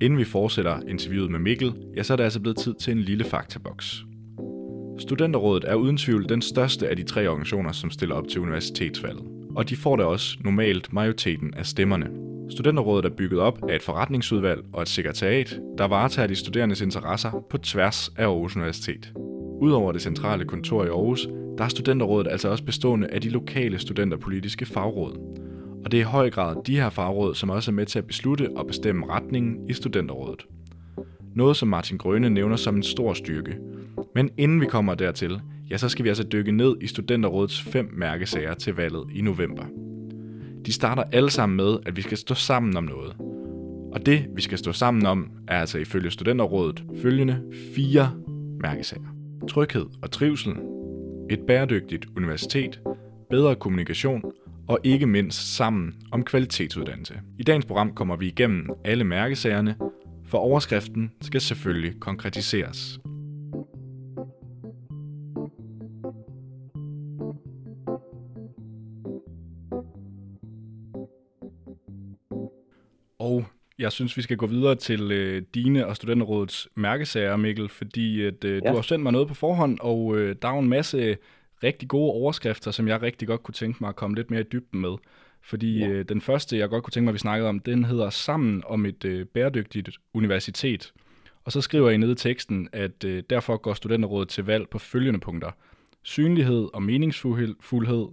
Inden 0.00 0.18
vi 0.18 0.24
fortsætter 0.24 0.80
interviewet 0.88 1.30
med 1.30 1.38
Mikkel, 1.38 1.72
ja, 1.96 2.02
så 2.02 2.12
er 2.12 2.16
det 2.16 2.24
altså 2.24 2.40
blevet 2.40 2.58
tid 2.58 2.74
til 2.74 2.92
en 2.92 2.98
lille 2.98 3.24
faktaboks. 3.24 4.04
Studenterrådet 4.98 5.64
er 5.66 5.74
uden 5.74 5.96
tvivl 5.96 6.28
den 6.28 6.42
største 6.42 6.88
af 6.88 6.96
de 6.96 7.02
tre 7.02 7.28
organisationer, 7.28 7.72
som 7.72 7.90
stiller 7.90 8.14
op 8.14 8.28
til 8.28 8.40
universitetsvalget. 8.40 9.24
Og 9.56 9.68
de 9.68 9.76
får 9.76 9.96
da 9.96 10.04
også 10.04 10.38
normalt 10.44 10.92
majoriteten 10.92 11.54
af 11.54 11.66
stemmerne. 11.66 12.10
Studenterrådet 12.50 13.04
er 13.04 13.16
bygget 13.16 13.40
op 13.40 13.70
af 13.70 13.76
et 13.76 13.82
forretningsudvalg 13.82 14.64
og 14.72 14.82
et 14.82 14.88
sekretariat, 14.88 15.60
der 15.78 15.84
varetager 15.84 16.26
de 16.26 16.34
studerendes 16.34 16.80
interesser 16.80 17.44
på 17.50 17.58
tværs 17.58 18.12
af 18.16 18.24
Aarhus 18.24 18.56
Universitet. 18.56 19.12
Udover 19.60 19.92
det 19.92 20.02
centrale 20.02 20.44
kontor 20.44 20.84
i 20.84 20.88
Aarhus, 20.88 21.28
der 21.58 21.64
er 21.64 21.68
Studenterrådet 21.68 22.28
altså 22.30 22.48
også 22.48 22.64
bestående 22.64 23.06
af 23.06 23.20
de 23.20 23.28
lokale 23.28 23.78
studenterpolitiske 23.78 24.66
fagråd. 24.66 25.38
Og 25.84 25.92
det 25.92 25.96
er 25.96 26.02
i 26.02 26.04
høj 26.04 26.30
grad 26.30 26.56
de 26.66 26.76
her 26.76 26.90
fagråd, 26.90 27.34
som 27.34 27.50
også 27.50 27.70
er 27.70 27.74
med 27.74 27.86
til 27.86 27.98
at 27.98 28.06
beslutte 28.06 28.50
og 28.56 28.66
bestemme 28.66 29.06
retningen 29.06 29.70
i 29.70 29.72
Studenterrådet. 29.72 30.46
Noget 31.34 31.56
som 31.56 31.68
Martin 31.68 31.98
Grøne 31.98 32.30
nævner 32.30 32.56
som 32.56 32.76
en 32.76 32.82
stor 32.82 33.14
styrke, 33.14 33.56
men 34.14 34.30
inden 34.36 34.60
vi 34.60 34.66
kommer 34.66 34.94
dertil, 34.94 35.40
ja, 35.70 35.76
så 35.76 35.88
skal 35.88 36.04
vi 36.04 36.08
altså 36.08 36.24
dykke 36.24 36.52
ned 36.52 36.76
i 36.80 36.86
Studenterrådets 36.86 37.62
fem 37.62 37.90
mærkesager 37.92 38.54
til 38.54 38.74
valget 38.74 39.04
i 39.14 39.20
november. 39.20 39.64
De 40.66 40.72
starter 40.72 41.02
alle 41.12 41.30
sammen 41.30 41.56
med, 41.56 41.76
at 41.86 41.96
vi 41.96 42.02
skal 42.02 42.18
stå 42.18 42.34
sammen 42.34 42.76
om 42.76 42.84
noget. 42.84 43.16
Og 43.92 44.06
det, 44.06 44.26
vi 44.36 44.42
skal 44.42 44.58
stå 44.58 44.72
sammen 44.72 45.06
om, 45.06 45.30
er 45.48 45.60
altså 45.60 45.78
ifølge 45.78 46.10
Studenterrådet 46.10 46.84
følgende 47.02 47.42
fire 47.74 48.12
mærkesager. 48.60 49.08
Tryghed 49.48 49.86
og 50.02 50.10
trivsel, 50.10 50.56
et 51.30 51.40
bæredygtigt 51.46 52.06
universitet, 52.16 52.80
bedre 53.30 53.54
kommunikation 53.54 54.22
og 54.68 54.78
ikke 54.84 55.06
mindst 55.06 55.56
sammen 55.56 55.94
om 56.12 56.24
kvalitetsuddannelse. 56.24 57.14
I 57.38 57.42
dagens 57.42 57.64
program 57.64 57.94
kommer 57.94 58.16
vi 58.16 58.26
igennem 58.26 58.70
alle 58.84 59.04
mærkesagerne, 59.04 59.76
for 60.26 60.38
overskriften 60.38 61.10
skal 61.20 61.40
selvfølgelig 61.40 62.00
konkretiseres. 62.00 63.00
Jeg 73.78 73.92
synes, 73.92 74.16
vi 74.16 74.22
skal 74.22 74.36
gå 74.36 74.46
videre 74.46 74.74
til 74.74 75.12
øh, 75.12 75.42
dine 75.54 75.86
og 75.86 75.96
studenterrådets 75.96 76.68
mærkesager, 76.74 77.36
Mikkel, 77.36 77.68
fordi 77.68 78.24
at, 78.24 78.44
øh, 78.44 78.62
ja. 78.64 78.70
du 78.70 78.74
har 78.74 78.82
sendt 78.82 79.02
mig 79.02 79.12
noget 79.12 79.28
på 79.28 79.34
forhånd, 79.34 79.78
og 79.80 80.16
øh, 80.16 80.36
der 80.42 80.48
er 80.48 80.52
jo 80.52 80.58
en 80.58 80.68
masse 80.68 81.16
rigtig 81.62 81.88
gode 81.88 82.12
overskrifter, 82.12 82.70
som 82.70 82.88
jeg 82.88 83.02
rigtig 83.02 83.28
godt 83.28 83.42
kunne 83.42 83.54
tænke 83.54 83.78
mig 83.80 83.88
at 83.88 83.96
komme 83.96 84.16
lidt 84.16 84.30
mere 84.30 84.40
i 84.40 84.44
dybden 84.52 84.80
med. 84.80 84.96
Fordi 85.42 85.78
ja. 85.78 85.88
øh, 85.88 86.04
den 86.08 86.20
første, 86.20 86.58
jeg 86.58 86.68
godt 86.68 86.84
kunne 86.84 86.92
tænke 86.92 87.04
mig, 87.04 87.10
at 87.10 87.14
vi 87.14 87.18
snakkede 87.18 87.48
om, 87.48 87.60
den 87.60 87.84
hedder 87.84 88.10
Sammen 88.10 88.62
om 88.66 88.86
et 88.86 89.04
øh, 89.04 89.26
bæredygtigt 89.26 89.90
universitet. 90.14 90.92
Og 91.44 91.52
så 91.52 91.60
skriver 91.60 91.90
I 91.90 91.96
nede 91.96 92.12
i 92.12 92.14
teksten, 92.14 92.68
at 92.72 93.04
øh, 93.04 93.22
derfor 93.30 93.56
går 93.56 93.74
studenterrådet 93.74 94.28
til 94.28 94.44
valg 94.44 94.68
på 94.68 94.78
følgende 94.78 95.20
punkter. 95.20 95.50
Synlighed 96.02 96.68
og 96.74 96.82
meningsfuldhed, 96.82 98.08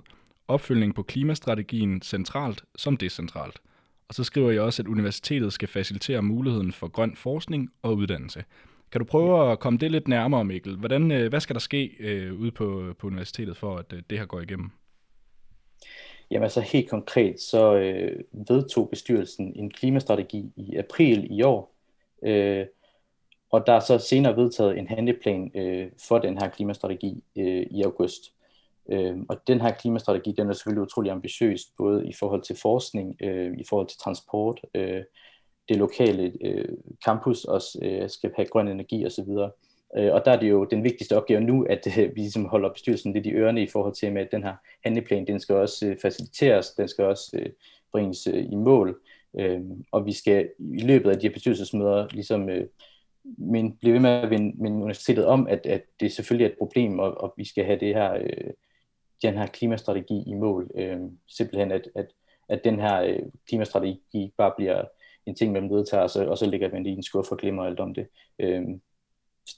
opfølgning 0.48 0.96
på 0.96 1.04
klimastrategien 1.04 2.02
centralt 2.02 2.64
som 2.76 2.98
decentralt. 2.98 3.60
Og 4.08 4.16
så 4.16 4.24
skriver 4.24 4.52
I 4.52 4.60
også, 4.60 4.82
at 4.82 4.88
universitetet 4.88 5.54
skal 5.54 5.68
facilitere 5.68 6.22
muligheden 6.22 6.72
for 6.72 6.88
grøn 6.88 7.16
forskning 7.16 7.70
og 7.82 7.96
uddannelse. 7.96 8.44
Kan 8.92 9.00
du 9.00 9.06
prøve 9.06 9.52
at 9.52 9.60
komme 9.60 9.80
det 9.80 9.92
lidt 9.92 10.08
nærmere, 10.08 10.46
Mikkel? 10.46 10.78
Hvordan, 10.78 11.12
øh, 11.12 11.30
hvad 11.30 11.40
skal 11.40 11.54
der 11.54 11.60
ske 11.60 11.96
øh, 12.00 12.40
ude 12.40 12.52
på, 12.52 12.94
på 13.00 13.08
universitetet 13.08 13.58
for, 13.58 13.78
at 13.78 13.94
øh, 13.94 14.04
det 14.10 14.20
her 14.20 14.26
går 14.26 14.42
igennem? 14.42 14.70
Jamen 16.32 16.44
altså 16.44 16.62
helt 16.62 16.90
konkret, 16.90 17.42
så 17.42 17.76
øh, 17.76 18.24
vedtog 18.50 18.90
bestyrelsen 18.90 19.54
en 19.56 19.70
klimastrategi 19.70 20.52
i 20.56 20.76
april 20.76 21.28
i 21.32 21.42
år, 21.42 21.76
øh, 22.24 22.66
og 23.52 23.68
der 23.68 23.74
er 23.74 23.80
så 23.80 23.98
senere 23.98 24.38
vedtaget 24.38 24.78
en 24.78 24.88
handleplan 24.88 25.52
øh, 25.56 25.88
for 26.08 26.20
den 26.20 26.38
her 26.38 26.50
klimastrategi 26.50 27.24
øh, 27.38 27.66
i 27.72 27.82
august. 27.84 28.34
Øh, 28.92 29.18
og 29.30 29.38
den 29.48 29.62
her 29.62 29.72
klimastrategi, 29.72 30.32
den 30.38 30.50
er 30.50 30.54
selvfølgelig 30.54 30.82
utrolig 30.82 31.12
ambitiøs, 31.12 31.62
både 31.78 32.08
i 32.08 32.14
forhold 32.14 32.42
til 32.42 32.58
forskning, 32.62 33.16
øh, 33.22 33.58
i 33.58 33.64
forhold 33.70 33.88
til 33.88 33.98
transport, 33.98 34.62
øh, 34.76 35.04
det 35.70 35.78
lokale 35.78 36.34
øh, 36.42 36.78
campus 37.06 37.46
også 37.46 37.80
øh, 37.82 38.10
skal 38.10 38.32
have 38.36 38.46
grøn 38.46 38.68
energi 38.68 39.06
osv. 39.06 39.30
Øh, 39.98 40.14
og 40.14 40.26
der 40.26 40.32
er 40.32 40.40
det 40.40 40.50
jo 40.50 40.64
den 40.64 40.84
vigtigste 40.84 41.18
opgave 41.18 41.42
nu, 41.42 41.64
at 41.64 41.88
øh, 42.00 42.16
vi 42.16 42.20
ligesom 42.22 42.46
holder 42.46 42.74
bestyrelsen 42.74 43.14
lidt 43.14 43.26
i 43.26 43.34
ørerne 43.34 43.64
i 43.64 43.68
forhold 43.68 43.94
til, 43.94 44.18
at 44.18 44.32
den 44.32 44.44
her 44.44 44.56
handleplan, 44.84 45.28
den 45.28 45.40
skal 45.40 45.56
også 45.56 45.88
øh, 45.88 45.98
faciliteres, 46.02 46.72
den 46.72 46.88
skal 46.88 47.06
også 47.06 47.38
øh, 47.40 47.50
bringes 47.92 48.28
øh, 48.28 48.46
i 48.52 48.56
mål, 48.56 49.02
øh, 49.40 49.62
og 49.92 50.06
vi 50.06 50.14
skal 50.14 50.50
i 50.60 50.84
løbet 50.84 51.10
af 51.10 51.20
de 51.20 51.28
her 51.28 51.34
bestyrelsesmøder 51.34 52.08
ligesom 52.12 52.50
øh, 52.50 52.68
men 53.38 53.78
blive 53.78 53.94
ved 53.94 54.00
med 54.00 54.10
at 54.10 54.30
vinde, 54.30 54.56
vinde 54.64 54.78
universitetet 54.78 55.26
om, 55.26 55.48
at, 55.48 55.66
at 55.66 55.84
det 56.00 56.12
selvfølgelig 56.12 56.46
er 56.46 56.50
et 56.50 56.58
problem, 56.58 57.00
og, 57.00 57.22
og 57.22 57.34
vi 57.38 57.46
skal 57.46 57.66
have 57.66 57.80
det 57.80 57.96
her 57.96 58.14
øh, 58.14 58.54
den 59.22 59.34
her 59.34 59.48
klimastrategi 59.48 60.24
i 60.28 60.34
mål. 60.34 60.72
Øh, 60.78 60.98
simpelthen, 61.28 61.72
at, 61.72 61.90
at, 61.96 62.08
at 62.50 62.62
den 62.64 62.80
her 62.80 63.02
øh, 63.02 63.20
klimastrategi 63.48 64.34
bare 64.38 64.54
bliver 64.58 64.84
en 65.26 65.36
ting, 65.36 65.52
man 65.52 65.70
vedtager, 65.70 66.04
og 66.04 66.10
så, 66.10 66.26
og 66.26 66.38
så 66.38 66.50
ligger 66.50 66.72
man 66.72 66.86
i 66.86 66.90
en 66.90 67.04
skuffe 67.04 67.32
og 67.32 67.38
glemmer 67.38 67.64
alt 67.64 67.80
om 67.80 67.94
det. 67.94 68.08
Øh, 68.40 68.62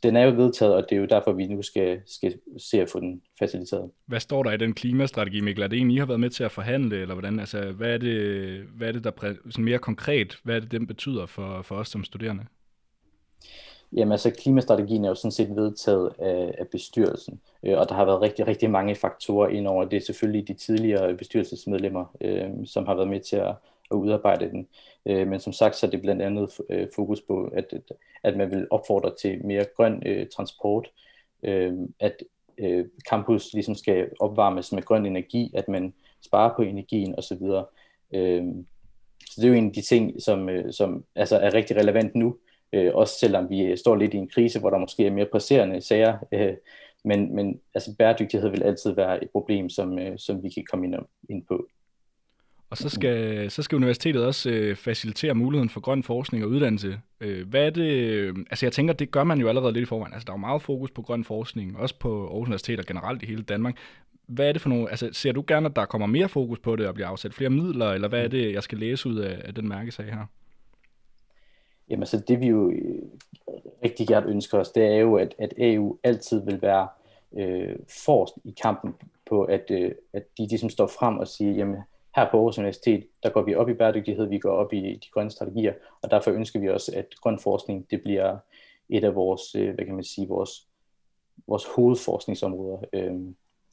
den 0.04 0.16
er 0.16 0.24
jo 0.24 0.32
vedtaget, 0.32 0.76
og 0.76 0.86
det 0.90 0.96
er 0.96 1.00
jo 1.00 1.06
derfor, 1.06 1.32
vi 1.32 1.48
nu 1.48 1.62
skal, 1.62 2.02
skal 2.06 2.40
se 2.58 2.82
at 2.82 2.90
få 2.90 3.00
den 3.00 3.22
faciliteret. 3.40 3.92
Hvad 4.06 4.20
står 4.20 4.44
der 4.44 4.52
i 4.52 4.58
den 4.58 4.74
klimastrategi, 4.74 5.42
Mikkel? 5.42 5.64
Er 5.64 5.68
det 5.68 5.80
en, 5.80 5.92
I 5.92 5.98
har 5.98 6.06
været 6.06 6.20
med 6.20 6.30
til 6.30 6.44
at 6.44 6.52
forhandle, 6.52 7.02
eller 7.02 7.16
hvordan? 7.16 7.40
Altså, 7.40 7.72
hvad 7.72 7.94
er 7.94 7.98
det, 7.98 8.60
hvad 8.64 8.88
er 8.88 8.92
det 8.92 9.04
der 9.04 9.12
sådan 9.50 9.66
mere 9.66 9.80
konkret, 9.80 10.40
hvad 10.44 10.56
er 10.56 10.60
det, 10.60 10.72
den 10.72 10.88
betyder 10.88 11.26
for, 11.26 11.62
for 11.62 11.76
os 11.76 11.88
som 11.88 12.04
studerende? 12.04 12.46
Jamen 13.94 14.12
altså, 14.12 14.32
klimastrategien 14.32 15.06
er 15.06 15.10
jo 15.10 15.16
sådan 15.16 15.32
set 15.32 15.56
vedtaget 15.56 16.14
af, 16.20 16.56
af 16.58 16.68
bestyrelsen, 16.68 17.42
øh, 17.64 17.78
og 17.78 17.90
der 17.90 17.96
har 17.96 18.06
været 18.06 18.22
rigtig, 18.22 18.48
rigtig 18.48 18.72
mange 18.72 18.96
faktorer 18.96 19.50
ind 19.50 19.68
over. 19.68 19.86
Det 19.86 19.98
er 19.98 20.02
selvfølgelig 20.02 20.48
de 20.48 20.54
tidligere 20.54 21.14
bestyrelsesmedlemmer, 21.14 22.16
øh, 22.22 22.50
som 22.66 22.86
har 22.86 22.96
været 22.96 23.08
med 23.08 23.20
til 23.20 23.36
at, 23.36 23.56
at 23.92 23.96
udarbejde 23.96 24.50
den. 24.50 24.68
Øh, 25.06 25.28
men 25.28 25.40
som 25.40 25.54
sagt, 25.54 25.76
så 25.76 25.86
er 25.86 25.90
det 25.90 26.02
blandt 26.02 26.22
andet 26.22 26.58
øh, 26.70 26.88
fokus 26.96 27.22
på, 27.22 27.52
at, 27.54 27.74
at 28.24 28.38
man 28.38 28.52
vil 28.52 28.68
opfordre 28.72 29.16
til 29.22 29.46
mere 29.46 29.66
grøn 29.76 30.04
øh, 30.06 30.28
transport, 30.28 30.88
øh, 31.44 31.74
at 32.00 32.24
øh, 32.58 32.86
campus 33.10 33.54
ligesom 33.54 33.76
skal 33.76 34.10
opvarmes 34.20 34.72
med 34.72 34.84
grøn 34.84 35.06
energi, 35.06 35.52
at 35.56 35.68
man 35.68 35.94
sparer 36.26 36.56
på 36.56 36.62
energien 36.62 37.16
osv. 37.18 37.42
Øh, 38.14 38.46
så 39.30 39.42
det 39.42 39.44
er 39.44 39.48
jo 39.48 39.54
en 39.54 39.68
af 39.68 39.74
de 39.74 39.82
ting, 39.82 40.22
som, 40.22 40.50
øh, 40.50 40.74
som 40.74 41.04
altså 41.16 41.38
er 41.38 41.54
rigtig 41.54 41.78
relevant 41.78 42.16
nu, 42.16 42.38
øh, 42.74 42.92
også 42.94 43.14
selvom 43.20 43.50
vi 43.50 43.78
står 43.78 43.96
lidt 43.96 44.14
i 44.14 44.18
en 44.18 44.30
krise, 44.30 44.60
hvor 44.60 44.70
der 44.70 44.78
måske 44.78 45.06
er 45.06 45.12
mere 45.12 45.28
presserende 45.32 45.82
sager, 45.82 46.18
øh, 46.32 46.54
men, 47.06 47.36
men 47.36 47.60
altså 47.74 47.96
bæredygtighed 48.00 48.50
vil 48.50 48.64
altid 48.64 48.92
være 48.92 49.24
et 49.24 49.30
problem, 49.30 49.70
som, 49.70 50.00
øh, 50.00 50.20
som 50.20 50.44
vi 50.44 50.50
kan 50.50 50.66
komme 50.72 50.86
ind, 50.86 50.96
ind 51.30 51.46
på. 51.48 51.68
Og 52.70 52.78
så 52.78 52.90
skal, 52.90 53.52
så 53.52 53.64
skal 53.64 53.76
universitetet 53.76 54.26
også 54.26 54.50
øh, 54.50 54.76
facilitere 54.76 55.34
muligheden 55.34 55.70
for 55.70 55.80
grøn 55.80 56.04
forskning 56.04 56.44
og 56.44 56.50
uddannelse. 56.50 57.00
Øh, 57.22 57.48
hvad 57.48 57.66
er 57.66 57.70
det, 57.70 58.28
altså 58.50 58.66
jeg 58.66 58.74
tænker, 58.74 58.94
det 58.94 59.12
gør 59.12 59.24
man 59.24 59.40
jo 59.40 59.48
allerede 59.48 59.74
lidt 59.74 59.84
i 59.84 59.86
forvejen. 59.86 60.14
Altså 60.14 60.26
der 60.26 60.32
er 60.32 60.38
jo 60.38 60.40
meget 60.40 60.62
fokus 60.62 60.92
på 60.92 61.02
grøn 61.02 61.24
forskning, 61.24 61.78
også 61.78 62.00
på 62.00 62.28
Aarhus 62.28 62.46
Universitet 62.48 62.80
og 62.80 62.86
generelt 62.86 63.24
i 63.24 63.26
hele 63.26 63.44
Danmark. 63.44 63.78
Hvad 64.28 64.48
er 64.48 64.52
det 64.52 64.62
for 64.62 64.70
nogle, 64.70 64.90
altså 64.90 65.10
ser 65.12 65.32
du 65.32 65.44
gerne, 65.48 65.66
at 65.70 65.76
der 65.76 65.86
kommer 65.86 66.08
mere 66.08 66.30
fokus 66.30 66.60
på 66.60 66.76
det 66.76 66.88
og 66.88 66.94
bliver 66.94 67.08
afsat 67.08 67.34
flere 67.34 67.50
midler, 67.50 67.92
eller 67.92 68.08
hvad 68.08 68.24
er 68.24 68.28
det, 68.28 68.54
jeg 68.54 68.64
skal 68.64 68.78
læse 68.78 69.10
ud 69.10 69.16
af, 69.16 69.42
af 69.46 69.56
den 69.56 69.68
mærkesag 69.68 70.06
her? 70.06 70.26
Jamen 71.90 72.06
så 72.06 72.20
det 72.20 72.40
vi 72.40 72.48
jo 72.48 72.70
øh, 72.70 73.02
rigtig 73.84 74.08
gerne 74.08 74.28
ønsker 74.28 74.60
os, 74.60 74.72
det 74.72 74.86
er 74.86 74.96
jo, 74.96 75.16
at, 75.16 75.36
at 75.38 75.54
EU 75.58 75.98
altid 76.04 76.46
vil 76.46 76.62
være 76.62 76.88
øh, 77.38 77.76
forrest 78.06 78.34
i 78.44 78.56
kampen 78.62 78.96
på, 79.30 79.44
at, 79.44 79.72
øh, 79.72 79.92
at 80.14 80.24
de 80.38 80.48
ligesom 80.48 80.70
står 80.70 80.88
frem 80.88 81.18
og 81.18 81.28
siger, 81.28 81.52
jamen 81.52 81.78
her 82.16 82.32
på 82.32 82.38
Aarhus 82.38 82.58
Universitet, 82.58 83.08
der 83.24 83.30
går 83.30 83.42
vi 83.42 83.56
op 83.56 83.70
i 83.70 83.74
bæredygtighed, 83.74 84.26
vi 84.26 84.40
går 84.40 84.52
op 84.52 84.74
i 84.74 84.96
de 84.96 85.10
grønne 85.14 85.32
strategier, 85.32 85.74
og 86.02 86.12
derfor 86.12 86.32
ønsker 86.32 86.60
vi 86.60 86.70
også, 86.70 86.92
at 86.96 87.06
grøn 87.22 87.40
forskning, 87.40 87.92
det 87.92 88.02
bliver 88.02 88.38
et 88.90 89.04
af 89.04 89.16
vores, 89.16 89.56
øh, 89.56 89.76
hvad 89.76 89.86
kan 89.86 89.96
man 89.96 90.04
sige, 90.04 90.28
vores, 90.28 90.68
vores 91.48 91.66
hovedforskningsområder. 91.76 92.78
Øh, 92.94 93.16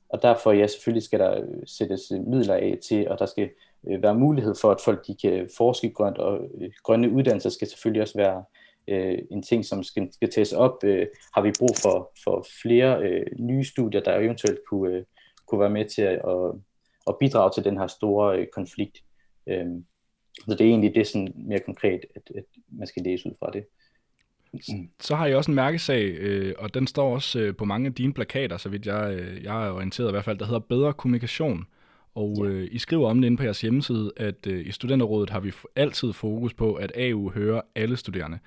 og 0.08 0.22
derfor, 0.22 0.52
ja, 0.52 0.66
selvfølgelig 0.66 1.02
skal 1.02 1.20
der 1.20 1.40
øh, 1.40 1.62
sættes 1.66 2.12
øh, 2.12 2.26
midler 2.26 2.54
af 2.54 2.78
til, 2.82 3.08
og 3.08 3.18
der 3.18 3.26
skal 3.26 3.50
øh, 3.90 4.02
være 4.02 4.14
mulighed 4.14 4.54
for, 4.60 4.70
at 4.70 4.80
folk 4.84 5.06
de 5.06 5.16
kan 5.22 5.48
forske 5.56 5.90
grønt, 5.90 6.18
og 6.18 6.40
øh, 6.60 6.70
grønne 6.82 7.10
uddannelser 7.10 7.50
skal 7.50 7.68
selvfølgelig 7.68 8.02
også 8.02 8.18
være 8.18 8.44
øh, 8.88 9.18
en 9.30 9.42
ting, 9.42 9.64
som 9.64 9.82
skal, 9.82 10.08
skal 10.12 10.30
tages 10.30 10.52
op. 10.52 10.84
Øh, 10.84 11.06
har 11.34 11.42
vi 11.42 11.52
brug 11.58 11.76
for, 11.82 12.10
for 12.24 12.46
flere 12.62 13.02
øh, 13.02 13.26
nye 13.38 13.64
studier, 13.64 14.00
der 14.00 14.18
eventuelt 14.18 14.60
kunne, 14.70 14.96
øh, 14.96 15.04
kunne 15.46 15.60
være 15.60 15.70
med 15.70 15.84
til 15.84 16.02
at, 16.02 16.20
at, 16.28 16.52
at 17.06 17.16
bidrage 17.20 17.50
til 17.54 17.64
den 17.64 17.78
her 17.78 17.86
store 17.86 18.38
øh, 18.38 18.46
konflikt. 18.54 18.98
Øh, 19.46 19.66
så 20.48 20.50
det 20.50 20.60
er 20.60 20.64
egentlig 20.64 20.94
det 20.94 21.06
sådan 21.06 21.32
mere 21.36 21.60
konkret, 21.60 22.00
at, 22.16 22.22
at 22.36 22.44
man 22.68 22.86
skal 22.86 23.02
læse 23.02 23.28
ud 23.28 23.34
fra 23.38 23.50
det. 23.50 23.64
Så 25.00 25.14
har 25.14 25.26
jeg 25.26 25.36
også 25.36 25.50
en 25.50 25.54
mærkesag, 25.54 26.02
øh, 26.02 26.54
og 26.58 26.74
den 26.74 26.86
står 26.86 27.14
også 27.14 27.40
øh, 27.40 27.56
på 27.56 27.64
mange 27.64 27.86
af 27.86 27.94
dine 27.94 28.14
plakater, 28.14 28.56
så 28.56 28.68
vidt 28.68 28.86
jeg, 28.86 29.14
øh, 29.14 29.44
jeg 29.44 29.66
er 29.66 29.72
orienteret 29.72 30.08
i 30.08 30.10
hvert 30.10 30.24
fald, 30.24 30.38
der 30.38 30.44
hedder 30.44 30.60
Bedre 30.60 30.92
Kommunikation. 30.92 31.66
Og 32.14 32.46
øh, 32.46 32.68
I 32.72 32.78
skriver 32.78 33.10
om 33.10 33.20
det 33.20 33.26
inde 33.26 33.36
på 33.36 33.42
jeres 33.42 33.60
hjemmeside, 33.60 34.12
at 34.16 34.46
øh, 34.46 34.66
i 34.66 34.72
Studenterrådet 34.72 35.30
har 35.30 35.40
vi 35.40 35.52
altid 35.76 36.12
fokus 36.12 36.54
på, 36.54 36.74
at 36.74 36.92
AU 36.96 37.30
hører 37.30 37.60
alle 37.74 37.96
studerende. 37.96 38.38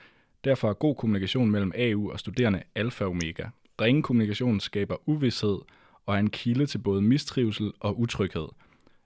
Derfor 0.43 0.69
er 0.69 0.74
god 0.74 0.95
kommunikation 0.95 1.51
mellem 1.51 1.71
AU 1.75 2.12
og 2.12 2.19
studerende 2.19 2.63
alfa 2.75 3.03
og 3.03 3.09
omega. 3.09 3.43
Ringen 3.81 4.03
kommunikation 4.03 4.59
skaber 4.59 4.95
uvidshed 5.05 5.57
og 6.05 6.15
er 6.15 6.19
en 6.19 6.29
kilde 6.29 6.65
til 6.65 6.77
både 6.77 7.01
mistrivsel 7.01 7.74
og 7.79 8.00
utryghed. 8.00 8.47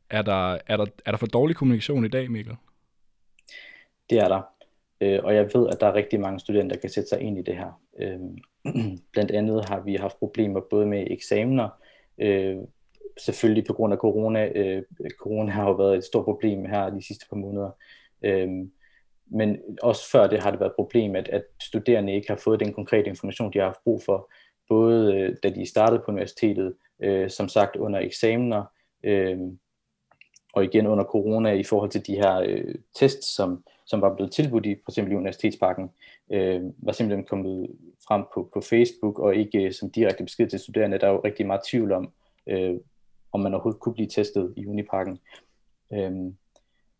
Er 0.10 0.22
der, 0.22 0.58
er 0.68 0.77
der, 0.77 0.86
er 1.06 1.12
der 1.12 1.18
for 1.18 1.25
dårlig 1.25 1.56
kommunikation 1.56 2.06
i 2.06 2.08
dag, 2.08 2.32
Mikkel? 2.32 2.56
Det 4.10 4.18
er 4.18 4.27
der. 4.27 4.41
Øh, 5.01 5.20
og 5.24 5.36
jeg 5.36 5.50
ved, 5.53 5.70
at 5.70 5.77
der 5.80 5.88
er 5.88 5.94
rigtig 5.94 6.20
mange 6.20 6.39
studenter, 6.39 6.75
der 6.75 6.82
kan 6.82 6.89
sætte 6.89 7.10
sig 7.10 7.22
ind 7.22 7.38
i 7.38 7.41
det 7.41 7.58
her. 7.58 7.82
Øh, 8.00 8.20
blandt 9.13 9.32
andet 9.32 9.70
har 9.70 9.80
vi 9.80 9.96
haft 9.96 10.20
problemer 10.20 10.62
både 10.70 10.86
med 10.86 11.08
eksamener, 11.12 11.70
øh, 12.18 12.58
selvfølgelig 13.18 13.65
på 13.65 13.74
grund 13.74 13.94
af 13.94 14.00
corona. 14.00 14.51
Øh, 14.56 14.84
corona 15.20 15.51
har 15.51 15.68
jo 15.68 15.74
været 15.74 15.98
et 15.98 16.03
stort 16.03 16.25
problem 16.25 16.65
her 16.65 16.89
de 16.89 17.08
sidste 17.08 17.25
par 17.30 17.36
måneder. 17.36 17.72
Øh, 18.24 18.50
men 19.34 19.58
også 19.82 20.12
før 20.12 20.27
det 20.27 20.44
har 20.44 20.51
det 20.51 20.60
været 20.60 20.70
et 20.70 20.75
problem, 20.75 21.15
at, 21.15 21.27
at 21.27 21.44
studerende 21.62 22.13
ikke 22.13 22.30
har 22.30 22.41
fået 22.44 22.60
den 22.60 22.74
konkrete 22.74 23.10
information, 23.10 23.53
de 23.53 23.60
har 23.60 23.65
haft 23.65 23.84
brug 23.84 24.03
for, 24.03 24.32
både 24.70 25.15
øh, 25.15 25.36
da 25.44 25.50
de 25.50 25.65
startede 25.65 26.01
på 26.06 26.12
universitetet, 26.12 26.74
øh, 27.03 27.30
som 27.30 27.48
sagt 27.48 27.75
under 27.75 28.00
eksamener, 28.00 28.63
øh, 29.03 29.39
og 30.53 30.63
igen 30.63 30.88
under 30.88 31.03
corona 31.03 31.51
i 31.51 31.63
forhold 31.63 31.89
til 31.89 32.08
de 32.08 32.15
her 32.15 32.44
øh, 32.48 32.75
tests, 32.96 33.36
som, 33.36 33.63
som 33.86 34.01
var 34.01 34.15
blevet 34.15 34.32
tilbudt 34.32 34.65
i 34.65 34.75
for 34.75 34.91
eksempel 34.91 35.13
i 35.13 35.15
Universitetsparken, 35.15 35.89
øh, 36.32 36.62
var 36.77 36.91
simpelthen 36.91 37.25
kommet 37.25 37.68
frem 38.08 38.24
på, 38.34 38.50
på 38.53 38.62
Facebook, 38.62 39.20
og 39.20 39.36
ikke 39.36 39.63
øh, 39.63 39.72
som 39.72 39.91
direkte 39.91 40.24
besked 40.24 40.48
til 40.48 40.60
studerende. 40.60 41.00
Der 41.00 41.08
er 41.08 41.12
jo 41.12 41.22
rigtig 41.24 41.48
meget 41.48 41.62
tvivl 41.72 41.91
om, 41.91 42.12
øh, 42.48 42.75
om 43.32 43.40
man 43.40 43.54
overhovedet 43.54 43.80
kunne 43.80 43.94
blive 43.94 44.10
testet 44.10 44.54
i 44.58 44.66
Uniparken. 44.66 45.20
Øhm, 45.94 46.36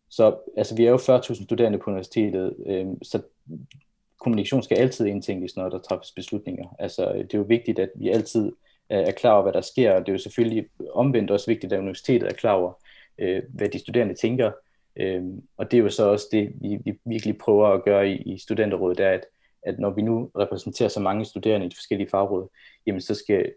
så 0.08 0.36
altså, 0.56 0.76
vi 0.76 0.86
er 0.86 0.90
jo 0.90 0.96
40.000 0.96 1.44
studerende 1.44 1.78
på 1.78 1.90
universitetet, 1.90 2.56
øhm, 2.66 3.04
så 3.04 3.22
kommunikation 4.18 4.62
skal 4.62 4.78
altid 4.78 5.06
indtænkes, 5.06 5.56
når 5.56 5.68
der 5.68 5.78
træffes 5.78 6.12
beslutninger. 6.12 6.76
Altså, 6.78 7.12
øh, 7.12 7.18
det 7.18 7.34
er 7.34 7.38
jo 7.38 7.44
vigtigt, 7.48 7.78
at 7.78 7.90
vi 7.94 8.08
altid 8.08 8.46
øh, 8.92 8.98
er 8.98 9.12
klar 9.12 9.32
over, 9.32 9.42
hvad 9.42 9.52
der 9.52 9.60
sker, 9.60 9.92
og 9.92 10.00
det 10.00 10.08
er 10.08 10.12
jo 10.12 10.18
selvfølgelig 10.18 10.66
omvendt 10.90 11.30
også 11.30 11.46
vigtigt, 11.46 11.72
at 11.72 11.78
universitetet 11.78 12.28
er 12.28 12.34
klar 12.34 12.52
over, 12.52 12.72
øh, 13.18 13.42
hvad 13.48 13.68
de 13.68 13.78
studerende 13.78 14.14
tænker. 14.14 14.52
Øh, 14.96 15.22
og 15.56 15.70
det 15.70 15.78
er 15.78 15.82
jo 15.82 15.88
så 15.88 16.08
også 16.08 16.26
det, 16.32 16.52
vi, 16.60 16.78
vi 16.84 16.98
virkelig 17.04 17.38
prøver 17.38 17.68
at 17.68 17.84
gøre 17.84 18.08
i, 18.08 18.22
i 18.22 18.38
studenterrådet, 18.38 18.98
det 18.98 19.06
er, 19.06 19.10
at, 19.10 19.26
at 19.62 19.78
når 19.78 19.90
vi 19.90 20.02
nu 20.02 20.30
repræsenterer 20.38 20.88
så 20.88 21.00
mange 21.00 21.24
studerende 21.24 21.66
i 21.66 21.68
de 21.68 21.76
forskellige 21.76 22.10
fagråd, 22.10 22.48
jamen 22.86 23.00
så 23.00 23.14
skal 23.14 23.52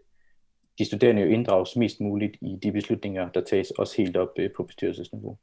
de 0.78 0.84
studerende 0.84 1.22
jo 1.22 1.28
inddrages 1.28 1.76
mest 1.76 2.00
muligt 2.00 2.36
i 2.40 2.56
de 2.62 2.72
beslutninger, 2.72 3.28
der 3.28 3.40
tages 3.40 3.70
også 3.70 3.94
helt 3.96 4.16
op 4.16 4.28
øh, 4.38 4.50
på 4.56 4.62
bestyrelsesniveau. 4.62 5.38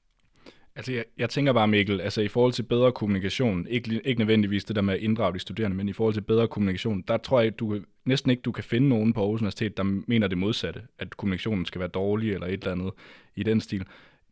Altså, 0.75 0.91
jeg, 0.91 1.03
jeg 1.17 1.29
tænker 1.29 1.53
bare, 1.53 1.67
Mikkel, 1.67 2.01
altså 2.01 2.21
i 2.21 2.27
forhold 2.27 2.53
til 2.53 2.63
bedre 2.63 2.91
kommunikation, 2.91 3.67
ikke, 3.69 4.01
ikke 4.05 4.19
nødvendigvis 4.19 4.63
det 4.63 4.75
der 4.75 4.81
med 4.81 4.93
at 4.93 4.99
inddrage 4.99 5.33
de 5.33 5.39
studerende, 5.39 5.77
men 5.77 5.89
i 5.89 5.93
forhold 5.93 6.13
til 6.13 6.21
bedre 6.21 6.47
kommunikation, 6.47 7.01
der 7.07 7.17
tror 7.17 7.41
jeg, 7.41 7.59
du 7.59 7.79
næsten 8.05 8.31
ikke, 8.31 8.41
du 8.41 8.51
kan 8.51 8.63
finde 8.63 8.89
nogen 8.89 9.13
på 9.13 9.21
Aarhus 9.21 9.41
Universitet, 9.41 9.77
der 9.77 9.83
mener 10.07 10.27
det 10.27 10.37
modsatte, 10.37 10.81
at 10.99 11.17
kommunikationen 11.17 11.65
skal 11.65 11.79
være 11.79 11.89
dårlig 11.89 12.33
eller 12.33 12.47
et 12.47 12.53
eller 12.53 12.71
andet 12.71 12.91
i 13.35 13.43
den 13.43 13.61
stil. 13.61 13.85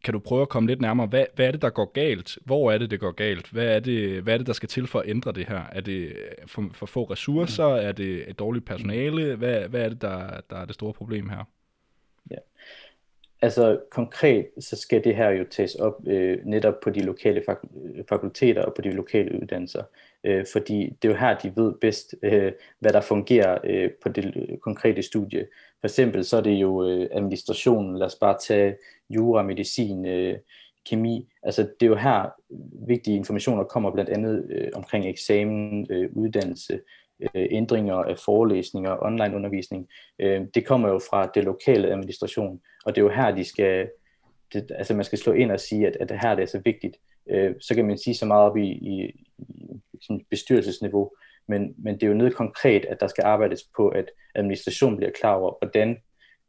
Kan 0.03 0.13
du 0.13 0.19
prøve 0.19 0.41
at 0.41 0.49
komme 0.49 0.67
lidt 0.69 0.81
nærmere? 0.81 1.07
Hvad, 1.07 1.25
hvad 1.35 1.47
er 1.47 1.51
det, 1.51 1.61
der 1.61 1.69
går 1.69 1.91
galt? 1.91 2.37
Hvor 2.45 2.71
er 2.71 2.77
det, 2.77 2.91
det 2.91 2.99
går 2.99 3.11
galt? 3.11 3.49
Hvad 3.51 3.75
er 3.75 3.79
det, 3.79 4.23
hvad 4.23 4.33
er 4.33 4.37
det 4.37 4.47
der 4.47 4.53
skal 4.53 4.69
til 4.69 4.87
for 4.87 4.99
at 4.99 5.09
ændre 5.09 5.31
det 5.31 5.47
her? 5.47 5.63
Er 5.71 5.81
det 5.81 6.15
for, 6.45 6.69
for 6.73 6.85
få 6.85 7.03
ressourcer? 7.03 7.65
Er 7.65 7.91
det 7.91 8.29
et 8.29 8.39
dårligt 8.39 8.65
personale? 8.65 9.35
Hvad, 9.35 9.67
hvad 9.67 9.81
er 9.81 9.89
det, 9.89 10.01
der, 10.01 10.41
der 10.49 10.57
er 10.57 10.65
det 10.65 10.73
store 10.73 10.93
problem 10.93 11.29
her? 11.29 11.49
Ja. 12.31 12.37
Altså 13.41 13.79
konkret, 13.91 14.47
så 14.59 14.75
skal 14.75 15.03
det 15.03 15.15
her 15.15 15.29
jo 15.29 15.45
tages 15.51 15.75
op 15.75 16.07
øh, 16.07 16.37
netop 16.45 16.79
på 16.83 16.89
de 16.89 17.03
lokale 17.03 17.43
fak- 17.49 18.03
fakulteter 18.09 18.61
og 18.61 18.73
på 18.75 18.81
de 18.81 18.91
lokale 18.91 19.41
uddannelser, 19.41 19.83
øh, 20.23 20.45
fordi 20.51 20.97
det 21.01 21.07
er 21.07 21.13
jo 21.13 21.19
her, 21.19 21.37
de 21.37 21.53
ved 21.55 21.73
bedst, 21.81 22.15
øh, 22.23 22.51
hvad 22.79 22.93
der 22.93 23.01
fungerer 23.01 23.57
øh, 23.63 23.89
på 24.03 24.09
det 24.09 24.33
øh, 24.35 24.57
konkrete 24.57 25.01
studie. 25.01 25.47
For 25.79 25.87
eksempel 25.87 26.25
så 26.25 26.37
er 26.37 26.41
det 26.41 26.53
jo 26.53 26.89
øh, 26.89 27.07
administrationen, 27.11 27.97
lad 27.97 28.05
os 28.05 28.15
bare 28.15 28.37
tage 28.47 28.75
jura, 29.09 29.43
medicin, 29.43 30.05
øh, 30.05 30.37
kemi. 30.85 31.29
Altså 31.43 31.61
det 31.61 31.85
er 31.85 31.89
jo 31.89 31.95
her 31.95 32.29
vigtige 32.87 33.17
informationer 33.17 33.63
kommer 33.63 33.91
blandt 33.91 34.09
andet 34.09 34.47
øh, 34.49 34.69
omkring 34.73 35.09
eksamen, 35.09 35.87
øh, 35.89 36.09
uddannelse, 36.13 36.79
øh, 37.21 37.47
ændringer 37.51 37.95
af 37.95 38.17
forelæsninger, 38.17 39.05
online 39.05 39.35
undervisning. 39.35 39.87
Øh, 40.19 40.41
det 40.55 40.65
kommer 40.65 40.89
jo 40.89 40.99
fra 41.09 41.31
det 41.35 41.43
lokale 41.43 41.87
administration, 41.87 42.61
og 42.85 42.95
det 42.95 43.01
er 43.01 43.05
jo 43.05 43.11
her, 43.11 43.35
de 43.35 43.43
skal, 43.43 43.89
det, 44.53 44.71
altså 44.75 44.93
man 44.93 45.05
skal 45.05 45.17
slå 45.17 45.33
ind 45.33 45.51
og 45.51 45.59
sige, 45.59 45.87
at, 45.87 45.97
at 45.99 46.09
det 46.09 46.19
her 46.21 46.35
det 46.35 46.43
er 46.43 46.47
så 46.47 46.61
vigtigt. 46.65 46.97
Øh, 47.29 47.55
så 47.61 47.75
kan 47.75 47.87
man 47.87 47.97
sige 47.97 48.15
så 48.15 48.25
meget 48.25 48.49
op 48.49 48.57
i, 48.57 48.67
i, 48.71 49.25
i 50.09 50.25
bestyrelsesniveau, 50.29 51.11
men, 51.47 51.75
men 51.77 51.93
det 51.93 52.03
er 52.03 52.07
jo 52.07 52.13
noget 52.13 52.35
konkret, 52.35 52.85
at 52.85 52.99
der 52.99 53.07
skal 53.07 53.23
arbejdes 53.23 53.63
på, 53.75 53.89
at 53.89 54.11
administrationen 54.35 54.97
bliver 54.97 55.11
klar 55.11 55.35
over, 55.35 55.53
hvordan 55.61 55.97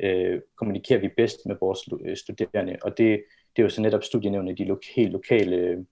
øh, 0.00 0.40
kommunikerer 0.56 1.00
vi 1.00 1.08
bedst 1.16 1.38
med 1.46 1.56
vores 1.60 1.80
øh, 2.04 2.16
studerende, 2.16 2.76
og 2.82 2.98
det, 2.98 3.24
det 3.56 3.62
er 3.62 3.66
jo 3.66 3.68
så 3.68 3.82
netop 3.82 4.04
studienævnet, 4.04 4.58
de 4.58 4.64
lo- 4.64 4.78
helt 4.94 5.12
lokale, 5.12 5.86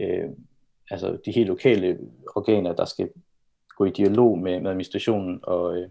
øh, 0.00 0.28
altså 0.90 1.18
de 1.24 1.32
helt 1.32 1.48
lokale 1.48 1.98
organer, 2.36 2.74
der 2.74 2.84
skal 2.84 3.10
gå 3.76 3.84
i 3.84 3.90
dialog 3.90 4.38
med, 4.38 4.60
med 4.60 4.70
administrationen 4.70 5.40
og, 5.42 5.78
øh, 5.78 5.88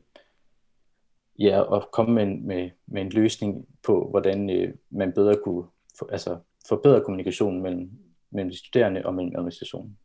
ja, 1.40 1.60
og 1.60 1.90
komme 1.92 2.16
med 2.16 2.24
en, 2.24 2.48
med, 2.48 2.70
med 2.88 3.02
en 3.02 3.10
løsning 3.10 3.68
på, 3.84 4.10
hvordan 4.10 4.50
øh, 4.50 4.74
man 4.90 5.14
bedre 5.14 5.36
kunne 5.44 5.64
for, 6.00 6.10
altså, 6.12 6.38
forbedre 6.70 7.04
kommunikationen 7.04 7.62
mellem, 7.62 7.92
mellem 8.32 8.52
de 8.52 8.58
studerende 8.58 9.06
og 9.06 9.14
mellem 9.14 9.34
administrationen. 9.36 9.98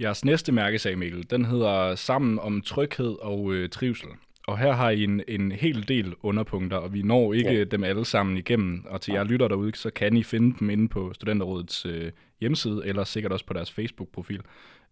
Jeres 0.00 0.24
næste 0.24 0.52
mærkesag, 0.52 0.98
Mikkel, 0.98 1.30
den 1.30 1.44
hedder 1.44 1.94
Sammen 1.94 2.38
om 2.38 2.62
tryghed 2.62 3.16
og 3.22 3.52
øh, 3.52 3.68
trivsel. 3.68 4.08
Og 4.46 4.58
her 4.58 4.72
har 4.72 4.90
I 4.90 5.04
en, 5.04 5.22
en 5.28 5.52
hel 5.52 5.88
del 5.88 6.14
underpunkter, 6.22 6.76
og 6.76 6.92
vi 6.92 7.02
når 7.02 7.32
ikke 7.32 7.52
ja. 7.52 7.64
dem 7.64 7.84
alle 7.84 8.04
sammen 8.04 8.36
igennem. 8.36 8.84
Og 8.88 9.00
til 9.00 9.12
jer 9.12 9.24
lytter 9.24 9.48
derude, 9.48 9.74
så 9.74 9.90
kan 9.90 10.16
I 10.16 10.22
finde 10.22 10.58
dem 10.58 10.70
inde 10.70 10.88
på 10.88 11.12
Studenterrådets 11.12 11.86
øh, 11.86 12.12
hjemmeside, 12.40 12.82
eller 12.84 13.04
sikkert 13.04 13.32
også 13.32 13.46
på 13.46 13.52
deres 13.52 13.72
Facebook-profil. 13.72 14.40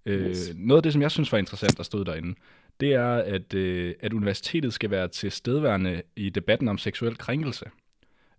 Øh, 0.07 0.29
yes. 0.29 0.53
Noget 0.57 0.79
af 0.79 0.83
det, 0.83 0.93
som 0.93 1.03
jeg 1.03 1.11
synes 1.11 1.33
var 1.33 1.39
interessant, 1.39 1.77
der 1.77 1.83
stod 1.83 2.05
derinde, 2.05 2.35
det 2.81 2.95
er, 2.95 3.15
at, 3.15 3.55
øh, 3.55 3.95
at 4.01 4.13
universitetet 4.13 4.73
skal 4.73 4.91
være 4.91 5.09
til 5.09 5.31
stedværende 5.31 6.03
i 6.17 6.31
debatten 6.31 6.69
om 6.69 6.79
seksuel 6.79 7.17
krænkelse. 7.19 7.65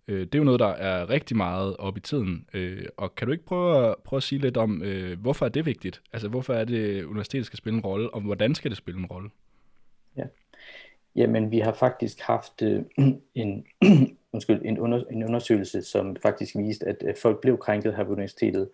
Øh, 0.08 0.20
det 0.20 0.34
er 0.34 0.38
jo 0.38 0.44
noget, 0.44 0.60
der 0.60 0.66
er 0.66 1.10
rigtig 1.10 1.36
meget 1.36 1.76
op 1.76 1.96
i 1.96 2.00
tiden. 2.00 2.46
Øh, 2.54 2.86
og 2.96 3.14
kan 3.14 3.26
du 3.26 3.32
ikke 3.32 3.44
prøve 3.44 3.88
at, 3.88 3.94
prøve 4.04 4.18
at 4.18 4.22
sige 4.22 4.38
lidt 4.38 4.56
om, 4.56 4.82
øh, 4.82 5.20
hvorfor 5.20 5.44
er 5.44 5.48
det 5.48 5.66
vigtigt? 5.66 6.02
Altså, 6.12 6.28
hvorfor 6.28 6.54
er 6.54 6.64
det, 6.64 7.04
universitetet 7.04 7.46
skal 7.46 7.56
spille 7.56 7.76
en 7.76 7.84
rolle, 7.84 8.14
og 8.14 8.20
hvordan 8.20 8.54
skal 8.54 8.70
det 8.70 8.78
spille 8.78 9.00
en 9.00 9.06
rolle? 9.06 9.30
Ja. 10.16 10.24
Jamen, 11.16 11.50
vi 11.50 11.58
har 11.58 11.72
faktisk 11.72 12.20
haft 12.20 12.62
øh, 12.62 12.82
en, 13.34 13.66
undskyld, 14.32 14.60
en, 14.64 14.78
under, 14.78 15.04
en 15.10 15.24
undersøgelse, 15.24 15.82
som 15.82 16.16
faktisk 16.16 16.56
viste, 16.56 16.86
at, 16.86 17.02
at 17.02 17.18
folk 17.18 17.40
blev 17.40 17.58
krænket 17.58 17.96
her 17.96 18.04
på 18.04 18.12
universitetet. 18.12 18.68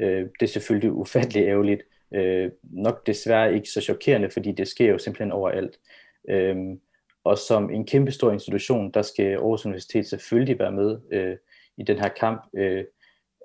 Øh, 0.00 0.20
det 0.40 0.42
er 0.42 0.46
selvfølgelig 0.46 0.92
ufatteligt 0.92 1.48
ærgerligt. 1.48 1.82
Øh, 2.14 2.50
nok 2.62 3.06
desværre 3.06 3.54
ikke 3.54 3.68
så 3.68 3.80
chokerende, 3.80 4.30
fordi 4.30 4.52
det 4.52 4.68
sker 4.68 4.90
jo 4.90 4.98
simpelthen 4.98 5.32
overalt. 5.32 5.78
Øh, 6.28 6.56
og 7.24 7.38
som 7.38 7.70
en 7.70 7.86
kæmpe 7.86 8.10
stor 8.10 8.32
institution, 8.32 8.90
der 8.90 9.02
skal 9.02 9.32
Aarhus 9.32 9.66
Universitet 9.66 10.06
selvfølgelig 10.06 10.58
være 10.58 10.72
med 10.72 10.98
øh, 11.10 11.36
i 11.76 11.82
den 11.82 11.98
her 11.98 12.08
kamp. 12.08 12.42
Øh, 12.56 12.84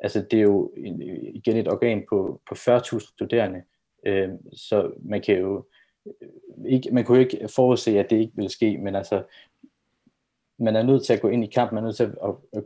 altså 0.02 0.26
det 0.32 0.40
er 0.40 0.44
jo 0.44 0.74
en, 0.78 1.02
igen 1.36 1.58
et 1.58 1.68
organ 1.68 2.04
på, 2.10 2.42
på 2.50 2.56
40.000 2.56 3.00
studerende, 3.00 3.64
øh, 4.06 4.30
så 4.54 4.92
man 5.02 5.22
kan 5.22 5.40
jo 5.40 5.66
øh, 6.06 6.30
ikke, 6.66 6.92
man 6.92 7.04
kunne 7.04 7.18
jo 7.18 7.26
ikke 7.26 7.48
forudse, 7.56 8.00
at 8.00 8.10
det 8.10 8.20
ikke 8.20 8.36
ville 8.36 8.52
ske, 8.52 8.78
men 8.78 8.96
altså, 8.96 9.24
man 10.60 10.76
er 10.76 10.84
nødt 10.84 11.06
til 11.06 11.14
at 11.14 11.22
gå 11.22 11.28
ind 11.28 11.44
i 11.44 11.48
kampen, 11.48 11.76
man 11.76 11.84
er 11.84 11.88
nødt 11.88 11.98
til 11.98 12.04
at, 12.04 12.12
at, 12.24 12.36
at 12.54 12.64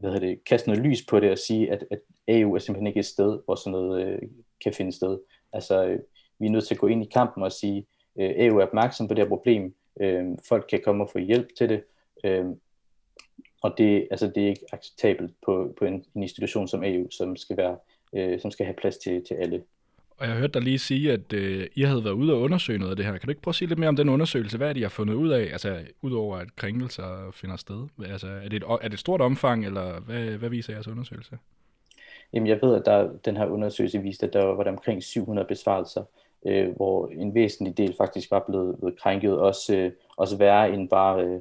hvad 0.00 0.10
hedder 0.10 0.26
det, 0.26 0.44
kaste 0.44 0.68
noget 0.68 0.84
lys 0.84 1.06
på 1.06 1.20
det 1.20 1.30
og 1.30 1.38
sige, 1.38 1.72
at, 1.72 1.84
at 1.90 2.00
AU 2.28 2.54
er 2.54 2.58
simpelthen 2.58 2.86
ikke 2.86 3.00
et 3.00 3.06
sted, 3.06 3.40
hvor 3.44 3.54
sådan 3.54 3.72
noget 3.72 4.06
øh, 4.06 4.18
kan 4.64 4.72
finde 4.72 4.92
sted. 4.92 5.18
Altså, 5.52 5.84
øh, 5.86 6.00
vi 6.38 6.46
er 6.46 6.50
nødt 6.50 6.66
til 6.66 6.74
at 6.74 6.80
gå 6.80 6.86
ind 6.86 7.04
i 7.04 7.08
kampen 7.12 7.42
og 7.42 7.52
sige, 7.52 7.86
øh, 8.20 8.30
AU 8.38 8.58
er 8.58 8.66
opmærksom 8.66 9.08
på 9.08 9.14
det 9.14 9.24
her 9.24 9.28
problem, 9.28 9.74
øh, 10.00 10.24
folk 10.48 10.66
kan 10.70 10.80
komme 10.84 11.04
og 11.04 11.10
få 11.12 11.18
hjælp 11.18 11.48
til 11.58 11.68
det, 11.68 11.84
øh, 12.24 12.44
og 13.62 13.74
det, 13.78 14.08
altså, 14.10 14.26
det 14.34 14.42
er 14.42 14.48
ikke 14.48 14.66
acceptabelt 14.72 15.32
på, 15.46 15.74
på 15.78 15.84
en, 15.84 16.04
en 16.14 16.22
institution 16.22 16.68
som 16.68 16.82
AU, 16.82 17.10
som 17.10 17.36
skal, 17.36 17.56
være, 17.56 17.76
øh, 18.12 18.40
som 18.40 18.50
skal 18.50 18.66
have 18.66 18.76
plads 18.76 18.96
til, 18.96 19.24
til 19.24 19.34
alle. 19.34 19.62
Og 20.16 20.28
jeg 20.28 20.36
hørte 20.36 20.52
dig 20.52 20.62
lige 20.62 20.78
sige, 20.78 21.12
at 21.12 21.32
øh, 21.32 21.66
I 21.74 21.82
havde 21.82 22.04
været 22.04 22.14
ude 22.14 22.32
og 22.32 22.40
undersøge 22.40 22.78
noget 22.78 22.90
af 22.90 22.96
det 22.96 23.04
her. 23.04 23.12
Kan 23.12 23.26
du 23.26 23.30
ikke 23.30 23.42
prøve 23.42 23.52
at 23.52 23.54
sige 23.54 23.68
lidt 23.68 23.78
mere 23.78 23.88
om 23.88 23.96
den 23.96 24.08
undersøgelse? 24.08 24.56
Hvad 24.56 24.68
er 24.68 24.72
det, 24.72 24.80
I 24.80 24.82
har 24.82 24.88
fundet 24.88 25.14
ud 25.14 25.30
af, 25.30 25.42
altså 25.52 25.78
udover 26.02 26.36
at 26.36 26.56
krænkelser 26.56 27.30
finder 27.32 27.56
sted? 27.56 27.88
Altså, 28.06 28.26
er, 28.26 28.48
det 28.48 28.52
et, 28.52 28.62
er 28.62 28.76
det 28.76 28.92
et 28.92 28.98
stort 28.98 29.20
omfang, 29.20 29.66
eller 29.66 30.00
hvad, 30.00 30.24
hvad 30.24 30.48
viser 30.48 30.72
jeres 30.72 30.88
undersøgelse? 30.88 31.38
Jamen, 32.32 32.46
jeg 32.46 32.58
ved, 32.62 32.74
at 32.74 32.86
der, 32.86 33.10
den 33.24 33.36
her 33.36 33.46
undersøgelse 33.46 33.98
viste, 33.98 34.26
at 34.26 34.32
der 34.32 34.44
var 34.44 34.62
der 34.62 34.70
omkring 34.70 35.02
700 35.02 35.48
besvarelser, 35.48 36.04
øh, 36.46 36.76
hvor 36.76 37.08
en 37.08 37.34
væsentlig 37.34 37.76
del 37.76 37.94
faktisk 37.96 38.30
var 38.30 38.44
blevet, 38.48 38.78
blevet 38.78 38.98
krænket, 38.98 39.38
også, 39.38 39.76
øh, 39.76 39.92
også 40.16 40.36
værre 40.36 40.72
end 40.72 40.88
bare 40.88 41.24
øh, 41.24 41.40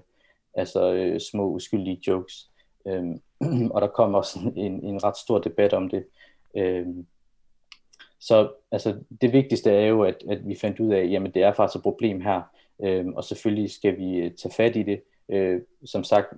altså, 0.53 0.93
øh, 0.93 1.19
små 1.19 1.47
uskyldige 1.47 2.01
jokes. 2.07 2.49
Øh, 2.87 3.03
og 3.73 3.81
der 3.81 3.87
kom 3.87 4.15
også 4.15 4.39
en, 4.55 4.85
en 4.85 5.03
ret 5.03 5.17
stor 5.17 5.39
debat 5.39 5.73
om 5.73 5.89
det. 5.89 6.05
Øh, 6.57 6.87
så 8.19 8.51
altså, 8.71 8.99
det 9.21 9.33
vigtigste 9.33 9.71
er 9.71 9.85
jo, 9.85 10.03
at, 10.03 10.23
at 10.29 10.47
vi 10.47 10.55
fandt 10.55 10.79
ud 10.79 10.93
af, 10.93 11.07
jamen 11.11 11.31
det 11.31 11.43
er 11.43 11.53
faktisk 11.53 11.75
et 11.75 11.83
problem 11.83 12.21
her, 12.21 12.41
øh, 12.83 13.07
og 13.07 13.23
selvfølgelig 13.23 13.71
skal 13.71 13.97
vi 13.97 14.15
øh, 14.17 14.31
tage 14.31 14.53
fat 14.53 14.75
i 14.75 14.83
det. 14.83 15.01
Øh, 15.29 15.61
som 15.85 16.03
sagt, 16.03 16.33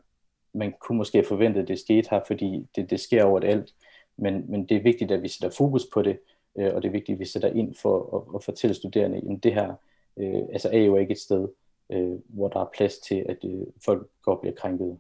man 0.54 0.73
kunne 0.80 0.97
måske 0.97 1.23
forvente, 1.23 1.60
at 1.60 1.67
det 1.67 1.80
skete 1.80 2.10
her, 2.12 2.21
fordi 2.28 2.67
det, 2.76 2.89
det 2.89 2.99
sker 2.99 3.23
overalt, 3.23 3.73
men, 4.17 4.52
men 4.52 4.65
det 4.65 4.78
er 4.78 4.82
vigtigt, 4.82 5.12
at 5.12 5.23
vi 5.23 5.28
sætter 5.28 5.56
fokus 5.58 5.86
på 5.93 6.02
det, 6.02 6.19
øh, 6.57 6.73
og 6.73 6.81
det 6.81 6.87
er 6.87 6.91
vigtigt, 6.91 7.15
at 7.15 7.19
vi 7.19 7.25
sætter 7.25 7.49
ind 7.49 7.75
for 7.75 8.17
at, 8.17 8.35
at 8.35 8.43
fortælle 8.43 8.73
studerende, 8.73 9.17
at 9.17 9.43
det 9.43 9.53
her 9.53 9.73
øh, 10.17 10.41
altså 10.53 10.69
er 10.73 10.77
jo 10.79 10.97
ikke 10.97 11.11
et 11.11 11.19
sted, 11.19 11.47
øh, 11.91 12.11
hvor 12.27 12.47
der 12.47 12.59
er 12.59 12.69
plads 12.77 12.97
til, 12.97 13.25
at 13.29 13.37
øh, 13.45 13.67
folk 13.85 14.07
går 14.21 14.35
og 14.35 14.41
bliver 14.41 14.55
krænket. 14.55 14.97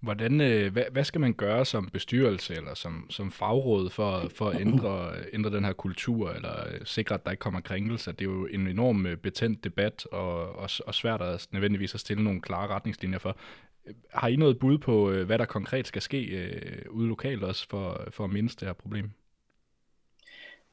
Hvordan, 0.00 0.40
øh, 0.40 0.72
hvad, 0.72 0.84
hvad 0.92 1.04
skal 1.04 1.20
man 1.20 1.32
gøre 1.32 1.64
som 1.64 1.88
bestyrelse 1.92 2.54
eller 2.54 2.74
som, 2.74 3.06
som 3.10 3.30
fagråd 3.30 3.90
for, 3.90 4.28
for 4.34 4.48
at 4.48 4.60
ændre, 4.60 5.12
ændre 5.32 5.50
den 5.50 5.64
her 5.64 5.72
kultur, 5.72 6.30
eller 6.30 6.66
øh, 6.66 6.80
sikre, 6.84 7.14
at 7.14 7.24
der 7.24 7.30
ikke 7.30 7.40
kommer 7.40 7.60
krænkelser? 7.60 8.12
Det 8.12 8.20
er 8.20 8.30
jo 8.30 8.46
en 8.46 8.66
enorm 8.66 9.06
øh, 9.06 9.16
betændt 9.16 9.64
debat, 9.64 10.06
og, 10.06 10.56
og, 10.56 10.70
og 10.86 10.94
svært 10.94 11.22
at 11.22 11.48
nødvendigvis 11.52 11.94
at 11.94 12.00
stille 12.00 12.24
nogle 12.24 12.40
klare 12.40 12.68
retningslinjer 12.68 13.18
for. 13.18 13.36
Har 14.10 14.28
I 14.28 14.36
noget 14.36 14.58
bud 14.58 14.78
på, 14.78 15.10
øh, 15.10 15.26
hvad 15.26 15.38
der 15.38 15.44
konkret 15.44 15.86
skal 15.86 16.02
ske 16.02 16.24
øh, 16.24 16.82
ude 16.90 17.08
lokalt 17.08 17.44
også, 17.44 17.68
for, 17.68 18.04
for 18.10 18.24
at 18.24 18.30
mindske 18.30 18.60
det 18.60 18.68
her 18.68 18.72
problem? 18.72 19.10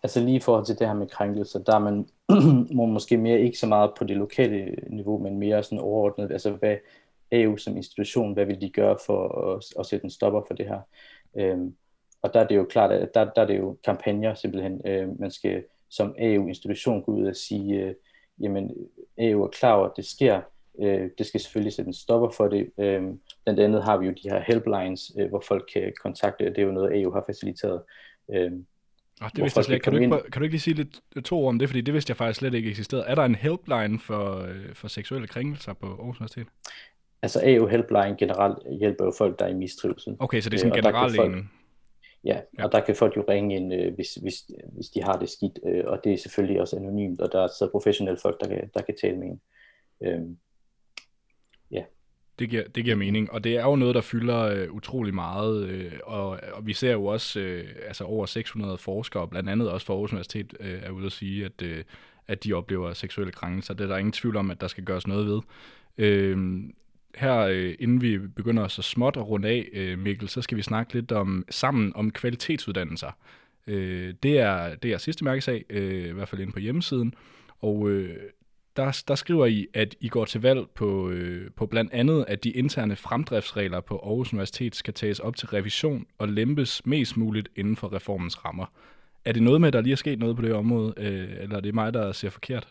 Altså 0.05 0.19
lige 0.19 0.35
i 0.35 0.39
forhold 0.39 0.65
til 0.65 0.79
det 0.79 0.87
her 0.87 0.93
med 0.93 1.07
krænkelser, 1.07 1.59
der 1.59 1.75
er 1.75 1.79
man 1.79 2.07
må 2.77 2.85
måske 2.85 3.17
mere 3.17 3.39
ikke 3.39 3.57
så 3.57 3.67
meget 3.67 3.91
på 3.97 4.03
det 4.03 4.17
lokale 4.17 4.75
niveau, 4.89 5.17
men 5.17 5.39
mere 5.39 5.63
sådan 5.63 5.79
overordnet, 5.79 6.31
altså 6.31 6.51
hvad, 6.51 6.75
EU 7.31 7.57
som 7.57 7.77
institution, 7.77 8.33
hvad 8.33 8.45
vil 8.45 8.61
de 8.61 8.69
gøre 8.69 8.97
for 9.05 9.27
at, 9.55 9.63
at 9.79 9.85
sætte 9.85 10.03
en 10.03 10.09
stopper 10.09 10.41
for 10.47 10.53
det 10.53 10.67
her? 10.67 10.79
Øhm, 11.37 11.75
og 12.21 12.33
der 12.33 12.39
er 12.39 12.47
det 12.47 12.55
jo 12.55 12.63
klart, 12.63 12.91
at 12.91 13.13
der, 13.13 13.31
der 13.35 13.41
er 13.41 13.45
det 13.45 13.57
jo 13.57 13.77
kampagner 13.83 14.33
simpelthen. 14.33 14.81
Øh, 14.85 15.19
man 15.19 15.31
skal 15.31 15.63
som 15.89 16.15
EU-institution 16.19 17.03
gå 17.03 17.11
ud 17.11 17.27
og 17.27 17.35
sige, 17.35 17.75
øh, 17.75 17.93
jamen 18.39 18.71
EU 19.17 19.43
er 19.43 19.47
klar 19.47 19.73
over, 19.73 19.85
at 19.85 19.97
det 19.97 20.05
sker. 20.05 20.41
Øh, 20.79 21.09
det 21.17 21.25
skal 21.25 21.39
selvfølgelig 21.39 21.73
sætte 21.73 21.89
en 21.89 21.93
stopper 21.93 22.29
for 22.29 22.47
det. 22.47 22.71
Øh, 22.77 23.03
blandt 23.43 23.59
andet 23.59 23.83
har 23.83 23.97
vi 23.97 24.05
jo 24.05 24.13
de 24.23 24.29
her 24.29 24.39
helplines, 24.39 25.11
øh, 25.19 25.29
hvor 25.29 25.43
folk 25.47 25.69
kan 25.73 25.93
kontakte. 26.01 26.45
Det 26.45 26.57
er 26.57 26.65
jo 26.65 26.71
noget, 26.71 27.01
EU 27.01 27.11
har 27.11 27.23
faciliteret. 27.27 27.81
Øh, 28.29 28.51
Oh, 29.21 29.29
det 29.35 29.43
vidste 29.43 29.57
jeg 29.57 29.65
slet 29.65 29.75
ikke. 29.75 29.83
Kan 29.83 29.93
du, 29.93 29.99
ikke, 29.99 30.31
kan 30.31 30.39
du 30.39 30.43
ikke 30.43 30.53
lige 30.53 30.61
sige 30.61 30.73
lidt 30.73 31.25
to 31.25 31.39
ord 31.39 31.47
om 31.47 31.59
det, 31.59 31.69
fordi 31.69 31.81
det 31.81 31.93
vidste 31.93 32.11
jeg 32.11 32.17
faktisk 32.17 32.39
slet 32.39 32.53
ikke 32.53 32.69
eksisterede. 32.69 33.05
Er 33.05 33.15
der 33.15 33.25
en 33.25 33.35
helpline 33.35 33.99
for, 33.99 34.41
øh, 34.41 34.73
for 34.73 34.87
seksuelle 34.87 35.27
krænkelser 35.27 35.73
på 35.73 35.85
Aarhus 35.85 36.17
Universitet? 36.17 36.47
Altså 37.21 37.41
AU 37.43 37.67
Helpline 37.67 38.15
generelt 38.17 38.57
hjælper 38.79 39.05
jo 39.05 39.13
folk, 39.17 39.39
der 39.39 39.45
er 39.45 39.49
i 39.49 39.53
mistrivsel. 39.53 40.15
Okay, 40.19 40.41
så 40.41 40.49
det 40.49 40.57
er 40.57 40.59
sådan 40.59 40.77
øh, 40.77 40.83
generelt 40.83 41.19
en... 41.19 41.51
Ja, 42.23 42.39
ja, 42.59 42.63
og 42.63 42.71
der 42.71 42.79
kan 42.79 42.95
folk 42.95 43.17
jo 43.17 43.25
ringe 43.29 43.55
ind, 43.55 43.73
øh, 43.73 43.95
hvis, 43.95 44.15
hvis, 44.15 44.35
hvis 44.75 44.89
de 44.89 45.03
har 45.03 45.19
det 45.19 45.29
skidt, 45.29 45.59
øh, 45.65 45.83
og 45.87 46.01
det 46.03 46.13
er 46.13 46.17
selvfølgelig 46.17 46.61
også 46.61 46.75
anonymt, 46.75 47.21
og 47.21 47.31
der 47.31 47.41
er 47.41 47.47
så 47.47 47.69
professionelle 47.71 48.19
folk, 48.21 48.41
der 48.41 48.47
kan, 48.47 48.69
der 48.73 48.81
kan 48.81 48.95
tale 49.01 49.17
med 49.17 49.27
en. 49.27 49.41
Øh, 50.03 50.11
ja. 50.11 50.19
Det 52.39 52.49
giver, 52.49 52.63
det 52.67 52.83
giver 52.83 52.95
mening, 52.95 53.31
og 53.31 53.43
det 53.43 53.57
er 53.57 53.63
jo 53.63 53.75
noget, 53.75 53.95
der 53.95 54.01
fylder 54.01 54.39
øh, 54.39 54.71
utrolig 54.71 55.13
meget, 55.13 55.69
øh, 55.69 55.91
og, 56.03 56.39
og 56.53 56.67
vi 56.67 56.73
ser 56.73 56.91
jo 56.91 57.05
også 57.05 57.39
øh, 57.39 57.67
altså 57.87 58.03
over 58.03 58.25
600 58.25 58.77
forskere, 58.77 59.27
blandt 59.27 59.49
andet 59.49 59.69
også 59.69 59.85
fra 59.85 59.93
Aarhus 59.93 60.11
Universitet, 60.11 60.53
øh, 60.59 60.79
er 60.83 60.89
ude 60.89 61.05
at 61.05 61.11
sige, 61.11 61.45
at, 61.45 61.61
øh, 61.61 61.83
at 62.27 62.43
de 62.43 62.53
oplever 62.53 62.93
seksuelle 62.93 63.31
krænkelser. 63.31 63.73
Det 63.73 63.83
er 63.83 63.87
der 63.87 63.97
ingen 63.97 64.11
tvivl 64.11 64.35
om, 64.35 64.51
at 64.51 64.61
der 64.61 64.67
skal 64.67 64.83
gøres 64.83 65.07
noget 65.07 65.25
ved. 65.27 65.41
Øh, 65.97 66.63
her, 67.15 67.37
øh, 67.37 67.75
inden 67.79 68.01
vi 68.01 68.17
begynder 68.17 68.67
så 68.67 68.81
småt 68.81 69.17
at 69.17 69.27
runde 69.27 69.47
af, 69.47 69.69
øh, 69.73 69.99
Mikkel, 69.99 70.29
så 70.29 70.41
skal 70.41 70.57
vi 70.57 70.61
snakke 70.61 70.93
lidt 70.93 71.11
om 71.11 71.45
sammen 71.49 71.91
om 71.95 72.11
kvalitetsuddannelser. 72.11 73.11
Øh, 73.67 74.13
det, 74.23 74.39
er, 74.39 74.75
det 74.75 74.93
er 74.93 74.97
sidste 74.97 75.23
mærkesag, 75.23 75.65
øh, 75.69 76.09
i 76.09 76.11
hvert 76.11 76.29
fald 76.29 76.41
inde 76.41 76.53
på 76.53 76.59
hjemmesiden, 76.59 77.13
og 77.61 77.89
øh, 77.89 78.15
der, 78.77 79.03
der 79.07 79.15
skriver 79.15 79.45
I, 79.45 79.67
at 79.73 79.95
I 79.99 80.09
går 80.09 80.25
til 80.25 80.41
valg 80.41 80.69
på, 80.75 81.09
øh, 81.09 81.51
på 81.57 81.65
blandt 81.65 81.93
andet, 81.93 82.25
at 82.27 82.43
de 82.43 82.49
interne 82.51 82.95
fremdriftsregler 82.95 83.81
på 83.81 83.97
Aarhus 83.97 84.33
Universitet 84.33 84.75
skal 84.75 84.93
tages 84.93 85.19
op 85.19 85.35
til 85.35 85.47
revision 85.47 86.05
og 86.17 86.27
lempes 86.27 86.85
mest 86.85 87.17
muligt 87.17 87.49
inden 87.55 87.75
for 87.75 87.93
reformens 87.93 88.45
rammer. 88.45 88.65
Er 89.25 89.31
det 89.31 89.43
noget 89.43 89.61
med, 89.61 89.67
at 89.67 89.73
der 89.73 89.81
lige 89.81 89.91
er 89.91 89.97
sket 89.97 90.19
noget 90.19 90.35
på 90.35 90.41
det 90.41 90.53
område, 90.53 90.93
øh, 90.97 91.29
eller 91.39 91.55
er 91.55 91.61
det 91.61 91.73
mig, 91.73 91.93
der 91.93 92.11
ser 92.11 92.29
forkert? 92.29 92.67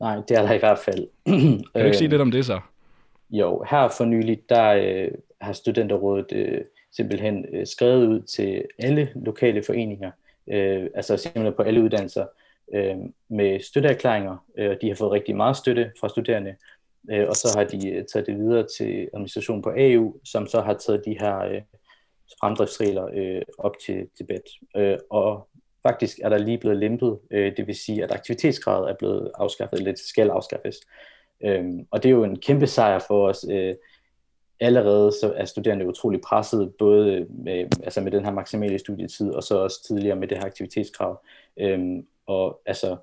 Nej, 0.00 0.16
det 0.28 0.30
er 0.36 0.42
der 0.42 0.52
i 0.52 0.58
hvert 0.58 0.78
fald. 0.78 1.08
kan 1.74 1.80
du 1.80 1.84
ikke 1.84 1.96
sige 1.96 2.08
lidt 2.08 2.22
om 2.22 2.30
det 2.30 2.46
så? 2.46 2.60
Jo, 3.30 3.64
her 3.70 3.88
for 3.96 4.04
nylig, 4.04 4.40
der 4.48 4.68
øh, 4.68 5.10
har 5.40 5.52
studenterrådet 5.52 6.32
øh, 6.32 6.60
simpelthen 6.92 7.46
øh, 7.52 7.66
skrevet 7.66 8.06
ud 8.06 8.20
til 8.20 8.64
alle 8.78 9.08
lokale 9.14 9.62
foreninger, 9.62 10.10
øh, 10.46 10.86
altså 10.94 11.16
simpelthen 11.16 11.52
på 11.56 11.62
alle 11.62 11.82
uddannelser, 11.82 12.26
øh, 12.74 12.96
med 13.28 13.60
støtteerklæringer. 13.60 14.36
Øh, 14.58 14.76
de 14.80 14.88
har 14.88 14.94
fået 14.94 15.12
rigtig 15.12 15.36
meget 15.36 15.56
støtte 15.56 15.92
fra 16.00 16.08
studerende, 16.08 16.56
øh, 17.10 17.28
og 17.28 17.36
så 17.36 17.58
har 17.58 17.64
de 17.64 17.88
øh, 17.88 18.04
taget 18.04 18.26
det 18.26 18.36
videre 18.36 18.66
til 18.78 19.08
administration 19.14 19.62
på 19.62 19.70
AU, 19.76 20.14
som 20.24 20.46
så 20.46 20.60
har 20.60 20.74
taget 20.74 21.02
de 21.04 21.18
her 21.20 21.38
øh, 21.38 21.62
fremdriftsregler 22.40 23.08
øh, 23.14 23.42
op 23.58 23.72
til 23.86 24.08
debat. 24.18 24.42
Øh, 24.76 24.98
og 25.10 25.48
faktisk 25.82 26.18
er 26.22 26.28
der 26.28 26.38
lige 26.38 26.58
blevet 26.58 26.78
lempet, 26.78 27.18
øh, 27.30 27.56
det 27.56 27.66
vil 27.66 27.74
sige, 27.74 28.04
at 28.04 28.12
aktivitetsgradet 28.12 28.90
er 28.90 28.94
blevet 28.94 29.30
afskaffet, 29.34 29.78
eller 29.78 29.92
det 29.92 30.00
skal 30.00 30.30
afskaffes. 30.30 30.76
Øh, 31.44 31.64
og 31.90 32.02
det 32.02 32.08
er 32.08 32.12
jo 32.12 32.24
en 32.24 32.38
kæmpe 32.38 32.66
sejr 32.66 32.98
for 32.98 33.28
os. 33.28 33.46
Øh, 33.50 33.74
allerede 34.60 35.12
så 35.12 35.32
er 35.36 35.44
studerende 35.44 35.88
utrolig 35.88 36.20
presset, 36.20 36.72
både 36.78 37.26
med, 37.30 37.66
altså 37.84 38.00
med 38.00 38.12
den 38.12 38.24
her 38.24 38.32
maksimale 38.32 38.78
studietid, 38.78 39.30
og 39.30 39.42
så 39.42 39.58
også 39.58 39.84
tidligere 39.86 40.16
med 40.16 40.28
det 40.28 40.38
her 40.38 40.44
aktivitetskrav. 40.44 41.24
Øhm, 41.60 42.06
og 42.26 42.60
altså, 42.66 42.96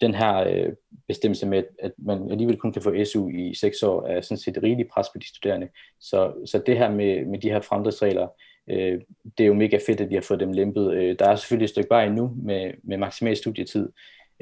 den 0.00 0.14
her 0.14 0.36
øh, 0.38 0.72
bestemmelse 1.08 1.46
med, 1.46 1.62
at 1.78 1.92
man 1.98 2.30
alligevel 2.30 2.56
kun 2.56 2.72
kan 2.72 2.82
få 2.82 3.04
SU 3.04 3.28
i 3.28 3.54
seks 3.54 3.82
år, 3.82 4.06
er 4.06 4.20
sådan 4.20 4.38
set 4.38 4.56
et 4.56 4.62
rigeligt 4.62 4.90
pres 4.90 5.06
på 5.12 5.18
de 5.18 5.28
studerende. 5.28 5.68
Så, 6.00 6.32
så 6.46 6.62
det 6.66 6.78
her 6.78 6.90
med, 6.90 7.24
med 7.24 7.38
de 7.38 7.50
her 7.50 7.60
fremdriftsregler, 7.60 8.28
øh, 8.70 9.00
det 9.38 9.44
er 9.44 9.48
jo 9.48 9.54
mega 9.54 9.78
fedt, 9.86 10.00
at 10.00 10.10
vi 10.10 10.14
har 10.14 10.22
fået 10.22 10.40
dem 10.40 10.52
lempet. 10.52 10.92
Øh, 10.92 11.18
der 11.18 11.28
er 11.28 11.36
selvfølgelig 11.36 11.64
et 11.64 11.70
stykke 11.70 11.90
vej 11.90 12.06
endnu 12.06 12.34
med, 12.36 12.72
med 12.82 12.96
maksimal 12.96 13.36
studietid, 13.36 13.88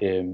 øh, 0.02 0.24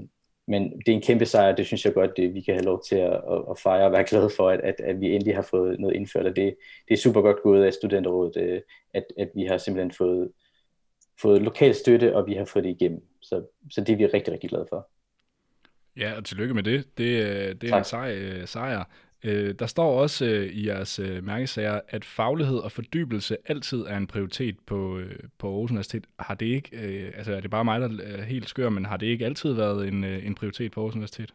men 0.47 0.79
det 0.79 0.87
er 0.87 0.95
en 0.95 1.01
kæmpe 1.01 1.25
sejr, 1.25 1.55
det 1.55 1.65
synes 1.65 1.85
jeg 1.85 1.93
godt, 1.93 2.17
det, 2.17 2.33
vi 2.33 2.41
kan 2.41 2.53
have 2.53 2.65
lov 2.65 2.83
til 2.83 2.95
at, 2.95 3.13
at, 3.13 3.43
at 3.49 3.59
fejre 3.59 3.85
og 3.85 3.91
være 3.91 4.03
glade 4.03 4.29
for, 4.37 4.49
at, 4.49 4.59
at, 4.59 4.75
at 4.79 5.01
vi 5.01 5.15
endelig 5.15 5.35
har 5.35 5.41
fået 5.41 5.79
noget 5.79 5.95
indført, 5.95 6.25
og 6.25 6.35
det, 6.35 6.55
det 6.87 6.93
er 6.93 6.97
super 6.97 7.21
godt 7.21 7.43
gået 7.43 7.63
af 7.63 7.73
studenterrådet, 7.73 8.37
øh, 8.37 8.61
at, 8.93 9.03
at 9.17 9.29
vi 9.35 9.45
har 9.45 9.57
simpelthen 9.57 9.91
fået, 9.91 10.31
fået 11.23 11.41
lokal 11.41 11.75
støtte, 11.75 12.15
og 12.15 12.27
vi 12.27 12.33
har 12.33 12.45
fået 12.45 12.65
det 12.65 12.69
igennem. 12.69 13.03
Så, 13.21 13.45
så 13.71 13.81
det 13.81 13.93
er 13.93 13.97
vi 13.97 14.05
rigtig, 14.05 14.33
rigtig 14.33 14.49
glade 14.49 14.65
for. 14.69 14.87
Ja, 15.97 16.17
og 16.17 16.25
tillykke 16.25 16.53
med 16.53 16.63
det. 16.63 16.97
Det, 16.97 17.03
øh, 17.03 17.55
det 17.61 17.63
er 17.63 17.69
tak. 17.69 17.79
en 17.79 17.85
sej, 17.85 18.15
øh, 18.15 18.47
sejr. 18.47 18.83
Øh, 19.23 19.55
der 19.59 19.65
står 19.65 20.01
også 20.01 20.25
øh, 20.25 20.45
i 20.45 20.67
jeres 20.67 20.99
øh, 20.99 21.23
mærkesager, 21.23 21.79
at 21.87 22.05
faglighed 22.05 22.57
og 22.57 22.71
fordybelse 22.71 23.37
altid 23.45 23.81
er 23.81 23.97
en 23.97 24.07
prioritet 24.07 24.55
på, 24.65 24.97
øh, 24.97 25.19
på 25.37 25.47
Aarhus 25.47 25.71
Universitet. 25.71 26.05
Har 26.19 26.35
det 26.35 26.45
ikke, 26.45 26.77
øh, 26.77 27.11
altså 27.15 27.33
er 27.33 27.41
det 27.41 27.51
bare 27.51 27.65
mig, 27.65 27.81
der 27.81 27.89
er 28.03 28.21
helt 28.21 28.49
skør, 28.49 28.69
men 28.69 28.85
har 28.85 28.97
det 28.97 29.05
ikke 29.05 29.25
altid 29.25 29.53
været 29.53 29.87
en, 29.87 30.03
øh, 30.03 30.25
en 30.25 30.35
prioritet 30.35 30.71
på 30.71 30.79
Aarhus 30.79 30.95
Universitet? 30.95 31.33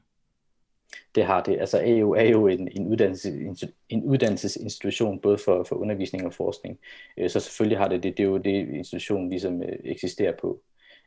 Det 1.15 1.25
har 1.25 1.43
det. 1.43 1.61
Altså 1.61 1.79
AU 1.79 2.13
er 2.13 2.25
jo 2.25 2.47
en, 2.47 2.69
en, 2.73 2.87
uddannelses, 2.87 3.65
en 3.89 4.05
uddannelsesinstitution, 4.05 5.21
både 5.21 5.39
for, 5.39 5.65
for 5.65 5.77
undervisning 5.77 6.27
og 6.27 6.35
forskning. 6.35 6.79
Øh, 7.17 7.31
så 7.31 7.41
selvfølgelig 7.41 7.79
har 7.79 7.89
det 7.89 8.03
det. 8.03 8.17
Det 8.17 8.23
er 8.23 8.29
jo 8.29 8.39
det, 8.39 8.69
institutionen 8.69 9.31
ligesom 9.31 9.63
øh, 9.63 9.79
eksisterer 9.85 10.33
på. 10.41 10.61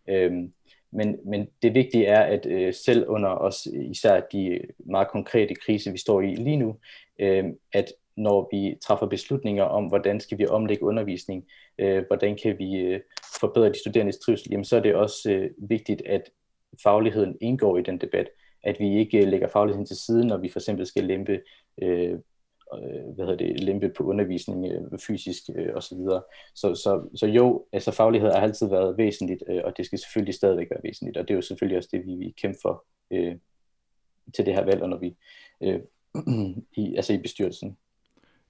Øhm, 0.10 0.54
men, 0.92 1.18
men 1.26 1.48
det 1.62 1.74
vigtige 1.74 2.06
er, 2.06 2.22
at 2.22 2.46
øh, 2.46 2.74
selv 2.74 3.06
under 3.08 3.30
os, 3.30 3.66
især 3.66 4.20
de 4.20 4.62
meget 4.78 5.08
konkrete 5.08 5.56
krise, 5.56 5.92
vi 5.92 5.98
står 5.98 6.22
i 6.22 6.36
lige 6.36 6.58
nu, 6.58 6.76
øh, 7.20 7.46
at 7.74 7.94
når 8.18 8.50
vi 8.52 8.78
træffer 8.82 9.08
beslutninger 9.08 9.64
om, 9.64 9.86
hvordan 9.86 10.20
skal 10.20 10.38
vi 10.38 10.48
omlægge 10.48 10.84
undervisning, 10.84 11.46
øh, 11.78 12.04
hvordan 12.08 12.38
kan 12.44 12.60
vi 12.60 12.76
øh, 12.76 13.00
forbedre 13.40 13.70
de 13.70 13.80
studerendes 13.80 14.18
trivsel, 14.18 14.52
jamen 14.52 14.66
så 14.66 14.78
er 14.78 14.82
det 14.82 14.96
også 14.96 15.32
øh, 15.32 15.50
vigtigt, 15.58 16.02
at 16.06 16.30
fagligheden 16.84 17.38
indgår 17.42 17.78
i 17.78 17.82
den 17.82 17.98
debat, 17.98 18.30
at 18.64 18.80
vi 18.80 18.98
ikke 18.98 19.22
øh, 19.22 19.28
lægger 19.28 19.48
fagligheden 19.48 19.86
til 19.86 19.98
side, 19.98 20.28
når 20.28 20.38
vi 20.38 20.50
for 20.50 20.60
eksempel 20.60 20.86
skal 20.86 21.04
lempe 21.04 21.42
øh, 21.82 22.12
øh 22.12 22.20
hvad 23.16 23.26
hedder 23.26 23.36
det, 23.36 23.60
lempe 23.60 23.90
på 23.90 24.04
undervisning 24.04 24.66
øh, 24.72 25.00
fysisk 25.00 25.44
øh, 25.56 25.76
osv. 25.76 25.98
Så, 25.98 26.22
så, 26.56 26.76
så, 26.76 27.10
så 27.16 27.28
jo, 27.28 27.66
altså 27.72 27.92
faglighed 27.92 28.32
har 28.32 28.42
altid 28.42 28.70
været 28.70 28.98
væsentligt, 28.98 29.44
øh, 29.48 29.62
og 29.64 29.78
det 29.78 29.86
skal 29.86 30.00
selvfølgelig 30.00 30.34
stadigvæk 30.34 30.68
være 30.72 30.84
væsentligt, 30.84 31.18
og 31.18 31.28
det 31.28 31.34
er 31.34 31.36
jo 31.36 31.42
selvfølgelig 31.42 31.78
også 31.78 31.90
det, 31.92 32.06
vi, 32.06 32.16
vi 32.16 32.34
kæmper 32.42 32.60
for 32.62 32.86
øh, 33.12 33.36
til 34.36 34.46
det 34.46 34.54
her 34.54 34.66
valg, 34.66 34.82
og 34.82 34.90
når 34.90 34.98
vi 34.98 35.16
øh, 35.62 35.80
i, 36.84 36.96
altså 36.96 37.14
i 37.14 37.18
bestyrelsen. 37.18 37.78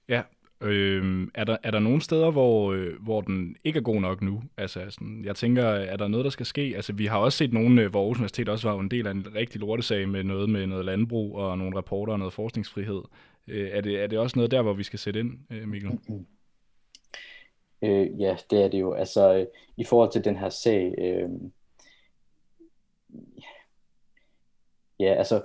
Ja, 0.08 0.22
Øh, 0.62 1.28
er, 1.34 1.44
der, 1.44 1.56
er 1.62 1.70
der 1.70 1.78
nogle 1.78 2.00
steder, 2.00 2.30
hvor, 2.30 2.72
øh, 2.72 3.02
hvor 3.02 3.20
den 3.20 3.56
ikke 3.64 3.78
er 3.78 3.82
god 3.82 4.00
nok 4.00 4.22
nu? 4.22 4.42
Altså, 4.56 4.80
sådan, 4.90 5.24
jeg 5.24 5.36
tænker, 5.36 5.64
er 5.64 5.96
der 5.96 6.08
noget, 6.08 6.24
der 6.24 6.30
skal 6.30 6.46
ske? 6.46 6.72
Altså, 6.76 6.92
vi 6.92 7.06
har 7.06 7.18
også 7.18 7.38
set 7.38 7.52
nogle, 7.52 7.82
øh, 7.82 7.90
hvor 7.90 8.00
Aarhus 8.00 8.18
Universitet 8.18 8.48
også 8.48 8.70
var 8.70 8.80
en 8.80 8.90
del 8.90 9.06
af 9.06 9.10
en 9.10 9.26
rigtig 9.34 9.60
lortesag 9.60 10.08
med 10.08 10.24
noget 10.24 10.48
med 10.50 10.66
noget 10.66 10.84
landbrug 10.84 11.36
og 11.36 11.58
nogle 11.58 11.76
rapporter 11.76 12.12
og 12.12 12.18
noget 12.18 12.34
forskningsfrihed. 12.34 13.02
Øh, 13.48 13.70
er, 13.72 13.80
det, 13.80 14.02
er 14.02 14.06
det 14.06 14.18
også 14.18 14.38
noget 14.38 14.50
der, 14.50 14.62
hvor 14.62 14.72
vi 14.72 14.82
skal 14.82 14.98
sætte 14.98 15.20
ind, 15.20 15.38
øh, 15.50 15.68
Mikkel? 15.68 15.90
Mm-hmm. 15.90 16.26
Øh, 17.82 18.20
ja, 18.20 18.36
det 18.50 18.64
er 18.64 18.68
det 18.68 18.80
jo. 18.80 18.92
Altså, 18.92 19.34
øh, 19.34 19.46
i 19.76 19.84
forhold 19.84 20.12
til 20.12 20.24
den 20.24 20.36
her 20.36 20.48
sag, 20.48 20.94
øh, 20.98 21.28
ja, 25.00 25.14
altså, 25.14 25.42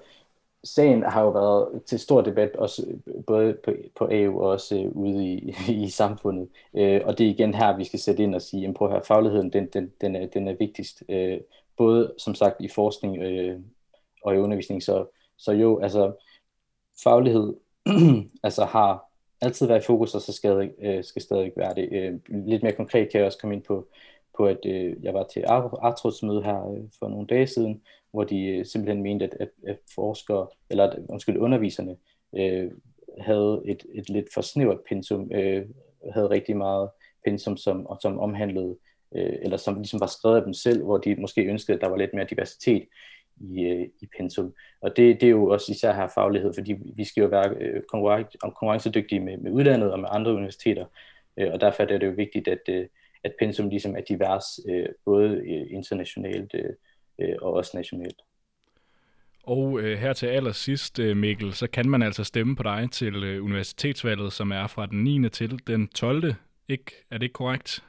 sagen 0.68 1.04
har 1.04 1.22
jo 1.22 1.30
været 1.30 1.84
til 1.86 2.00
stor 2.00 2.22
debat, 2.22 2.56
også 2.56 2.86
både 3.28 3.58
på, 3.66 3.72
på 3.96 4.08
EU 4.12 4.42
og 4.42 4.50
også 4.50 4.76
øh, 4.76 4.92
ude 4.92 5.26
i, 5.26 5.56
i 5.86 5.90
samfundet. 5.90 6.50
Øh, 6.74 7.02
og 7.06 7.18
det 7.18 7.26
er 7.26 7.30
igen 7.30 7.54
her, 7.54 7.78
vi 7.78 7.84
skal 7.84 8.00
sætte 8.00 8.24
ind 8.24 8.36
og 8.36 8.42
sige, 8.42 8.68
at 8.68 8.92
her, 8.92 9.02
fagligheden, 9.08 9.54
den, 9.54 9.68
den, 9.68 9.92
den, 10.02 10.16
er, 10.16 10.26
den 10.26 10.48
er 10.48 10.56
vigtigst. 10.60 11.04
Øh, 11.10 11.40
både 11.78 12.14
som 12.18 12.36
sagt 12.36 12.56
i 12.60 12.68
forskning 12.68 13.18
øh, 13.18 13.60
og 14.24 14.36
i 14.36 14.38
undervisning. 14.38 14.84
Så, 14.84 15.06
så 15.38 15.52
jo, 15.52 15.80
altså 15.80 16.14
faglighed 17.04 17.54
altså 18.44 18.66
har 18.66 19.12
altid 19.42 19.68
været 19.68 19.84
i 19.84 19.86
fokus, 19.86 20.16
og 20.16 20.22
så 20.22 20.34
skal, 20.34 20.72
øh, 20.82 21.04
skal 21.04 21.22
stadig 21.22 21.52
være 21.58 21.76
det. 21.76 21.90
Øh, 21.92 22.20
lidt 22.48 22.64
mere 22.64 22.74
konkret 22.74 23.12
kan 23.12 23.20
jeg 23.20 23.26
også 23.26 23.40
komme 23.40 23.56
ind 23.56 23.64
på, 23.64 23.88
på 24.38 24.46
at 24.46 24.60
øh, 24.66 24.96
jeg 25.04 25.14
var 25.14 25.24
til 25.24 25.44
Artros 25.48 26.24
møde 26.24 26.44
her 26.44 26.72
øh, 26.72 26.84
for 27.00 27.08
nogle 27.08 27.28
dage 27.28 27.48
siden, 27.48 27.82
hvor 28.12 28.24
de 28.24 28.46
øh, 28.46 28.66
simpelthen 28.66 29.04
mente, 29.04 29.26
at, 29.26 29.34
at, 29.40 29.50
at 29.68 29.78
forskere, 29.96 30.48
eller 30.70 30.84
at, 30.84 31.00
undskyld, 31.10 31.38
underviserne 31.38 31.96
øh, 32.36 32.72
havde 33.22 33.62
et, 33.66 33.86
et 33.94 34.10
lidt 34.10 34.34
for 34.34 34.42
snævert 34.42 34.80
pensum, 34.90 35.32
øh, 35.34 35.66
havde 36.14 36.30
rigtig 36.30 36.58
meget 36.58 36.90
pensum, 37.26 37.58
som, 37.58 37.88
som 38.02 38.20
omhandlede, 38.20 38.78
øh, 39.16 39.36
eller 39.42 39.58
som 39.58 39.76
ligesom 39.76 40.00
var 40.00 40.08
skrevet 40.08 40.38
af 40.38 40.44
dem 40.44 40.54
selv, 40.54 40.84
hvor 40.84 40.98
de 40.98 41.16
måske 41.16 41.46
ønskede, 41.46 41.76
at 41.76 41.82
der 41.82 41.90
var 41.90 41.98
lidt 41.98 42.14
mere 42.14 42.28
diversitet 42.30 42.84
i, 43.38 43.64
øh, 43.64 43.88
i 44.02 44.08
pensum. 44.18 44.54
Og 44.82 44.98
det, 44.98 45.22
det 45.22 45.28
er 45.28 45.32
jo 45.32 45.50
også 45.50 45.72
især 45.72 45.94
her 45.94 46.08
faglighed, 46.08 46.54
fordi 46.54 46.76
vi 46.96 47.04
skal 47.04 47.22
jo 47.22 47.28
være 47.28 47.50
øh, 47.60 47.82
konkurrencedygtige 48.42 49.20
med, 49.20 49.38
med 49.38 49.52
udlandet 49.52 49.92
og 49.92 50.00
med 50.00 50.10
andre 50.12 50.34
universiteter. 50.34 50.86
Øh, 51.38 51.54
og 51.54 51.62
derfor 51.62 51.84
er 51.84 51.88
det 51.88 52.08
jo 52.08 52.12
vigtigt, 52.12 52.48
at, 52.48 52.62
øh, 52.70 52.86
at 53.24 53.34
pensum 53.40 53.70
ligesom 53.70 53.96
er 53.96 54.02
divers, 54.02 54.46
øh, 54.70 54.90
både 55.06 55.30
øh, 55.30 55.68
internationalt 55.70 56.52
øh, 56.54 56.74
øh, 57.22 57.36
og 57.42 57.54
også 57.54 57.78
nationalt. 57.78 58.22
Og 59.44 59.80
øh, 59.80 59.98
her 59.98 60.14
til 60.14 60.28
allersidst, 60.28 61.00
øh, 61.00 61.18
Mikkel, 61.18 61.54
så 61.54 61.68
kan 61.68 61.90
man 61.90 62.02
altså 62.02 62.24
stemme 62.24 62.56
på 62.56 62.64
dig 62.64 62.88
til 62.92 63.24
øh, 63.24 63.44
universitetsvalget, 63.44 64.34
som 64.34 64.52
er 64.52 64.68
fra 64.68 64.86
den 64.86 65.04
9. 65.04 65.30
til 65.30 65.68
den 65.68 65.88
12. 65.88 66.34
Ikke? 66.68 66.92
Er 67.12 67.18
det 67.18 67.24
ikke 67.24 67.34
korrekt? 67.34 67.84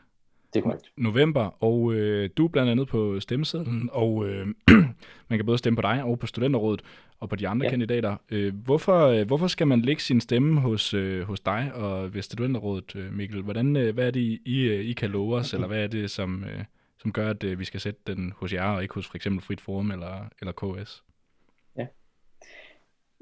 Det 0.54 0.60
er 0.60 0.62
korrekt. 0.62 0.92
November, 0.96 1.64
og 1.64 1.94
øh, 1.94 2.30
du 2.36 2.44
er 2.44 2.48
blandt 2.48 2.70
andet 2.70 2.88
på 2.88 3.20
stemmesedlen, 3.20 3.88
og 3.92 4.28
øh, 4.28 4.46
man 5.28 5.38
kan 5.38 5.46
både 5.46 5.58
stemme 5.58 5.76
på 5.76 5.82
dig 5.82 6.02
og 6.02 6.18
på 6.18 6.26
studenterrådet 6.26 6.82
og 7.20 7.28
på 7.28 7.36
de 7.36 7.48
andre 7.48 7.64
ja. 7.64 7.70
kandidater. 7.70 8.16
Øh, 8.30 8.54
hvorfor, 8.54 9.06
øh, 9.06 9.26
hvorfor 9.26 9.46
skal 9.46 9.66
man 9.66 9.80
lægge 9.80 10.02
sin 10.02 10.20
stemme 10.20 10.60
hos, 10.60 10.94
øh, 10.94 11.22
hos 11.22 11.40
dig 11.40 11.70
og 11.74 12.14
ved 12.14 12.22
studenterrådet, 12.22 12.96
øh, 12.96 13.12
Mikkel? 13.12 13.42
Hvordan, 13.42 13.76
øh, 13.76 13.94
hvad 13.94 14.06
er 14.06 14.10
det, 14.10 14.40
I, 14.44 14.74
I 14.74 14.92
kan 14.92 15.10
love 15.10 15.36
os, 15.36 15.54
eller 15.54 15.66
hvad 15.66 15.82
er 15.82 15.86
det, 15.86 16.10
som, 16.10 16.44
øh, 16.44 16.64
som 16.98 17.12
gør, 17.12 17.30
at 17.30 17.44
øh, 17.44 17.58
vi 17.58 17.64
skal 17.64 17.80
sætte 17.80 18.00
den 18.06 18.32
hos 18.36 18.52
jer, 18.52 18.64
og 18.64 18.82
ikke 18.82 18.94
hos 18.94 19.06
for 19.06 19.16
eksempel 19.16 19.44
Frit 19.44 19.60
Forum 19.60 19.90
eller, 19.90 20.28
eller 20.40 20.52
KS? 20.52 21.02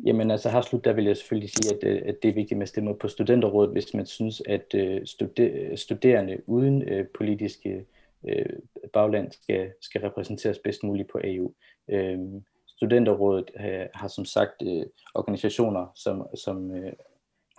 Jamen 0.04 0.30
altså 0.30 0.50
her 0.50 0.60
slut, 0.60 0.84
der 0.84 0.92
vil 0.92 1.04
jeg 1.04 1.16
selvfølgelig 1.16 1.50
sige, 1.50 1.74
at, 1.76 1.84
øh, 1.84 2.02
at 2.06 2.22
det 2.22 2.28
er 2.28 2.34
vigtigt 2.34 2.52
at 2.52 2.58
man 2.58 2.66
stemmer 2.66 2.92
på 2.94 3.08
studenterrådet, 3.08 3.72
hvis 3.72 3.94
man 3.94 4.06
synes, 4.06 4.42
at 4.46 4.74
øh, 4.74 5.06
studer, 5.06 5.76
studerende 5.76 6.42
uden 6.46 6.82
øh, 6.82 7.06
politiske 7.14 7.84
øh, 8.28 8.58
bagland 8.92 9.32
skal, 9.32 9.72
skal 9.80 10.00
repræsenteres 10.00 10.58
bedst 10.58 10.82
muligt 10.82 11.08
på 11.08 11.20
AU. 11.24 11.52
Øh, 11.90 12.18
studenterrådet 12.66 13.50
øh, 13.60 13.86
har 13.94 14.08
som 14.08 14.24
sagt 14.24 14.62
øh, 14.62 14.86
organisationer, 15.14 15.86
som, 15.94 16.26
som 16.34 16.74
øh, 16.74 16.92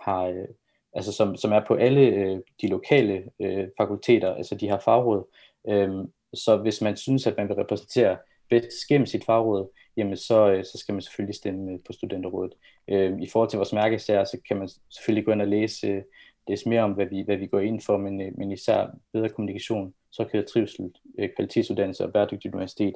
har 0.00 0.26
Øh, 0.26 0.48
altså 0.92 1.12
som, 1.12 1.36
som 1.36 1.52
er 1.52 1.62
på 1.68 1.74
alle 1.74 2.00
øh, 2.00 2.38
de 2.62 2.68
lokale 2.68 3.30
øh, 3.40 3.68
fakulteter, 3.76 4.34
altså 4.34 4.54
de 4.54 4.68
har 4.68 4.78
fagråd. 4.78 5.24
Øhm, 5.68 6.12
så 6.34 6.56
hvis 6.56 6.82
man 6.82 6.96
synes, 6.96 7.26
at 7.26 7.36
man 7.36 7.48
vil 7.48 7.56
repræsentere 7.56 8.16
bedst 8.50 8.88
gennem 8.88 9.06
sit 9.06 9.24
fagråd, 9.24 9.68
jamen 9.96 10.16
så, 10.16 10.50
øh, 10.50 10.64
så 10.64 10.78
skal 10.78 10.92
man 10.92 11.02
selvfølgelig 11.02 11.34
stemme 11.34 11.72
øh, 11.72 11.78
på 11.86 11.92
studenterrådet. 11.92 12.52
Øh, 12.88 13.20
I 13.20 13.28
forhold 13.28 13.50
til 13.50 13.56
vores 13.56 13.72
mærkesager, 13.72 14.24
så 14.24 14.38
kan 14.48 14.56
man 14.56 14.68
selvfølgelig 14.90 15.24
gå 15.24 15.32
ind 15.32 15.42
og 15.42 15.48
læse, 15.48 16.02
læse 16.48 16.68
mere 16.68 16.82
om, 16.82 16.92
hvad 16.92 17.06
vi, 17.06 17.22
hvad 17.22 17.36
vi 17.36 17.46
går 17.46 17.60
ind 17.60 17.80
for, 17.80 17.96
men, 17.96 18.16
men 18.38 18.52
især 18.52 18.86
bedre 19.12 19.28
kommunikation, 19.28 19.94
så 20.10 20.24
kan 20.24 20.46
trivsel, 20.46 20.90
kvalitetsuddannelse 21.36 22.04
og 22.04 22.12
bæredygtig 22.12 22.54
universitet. 22.54 22.94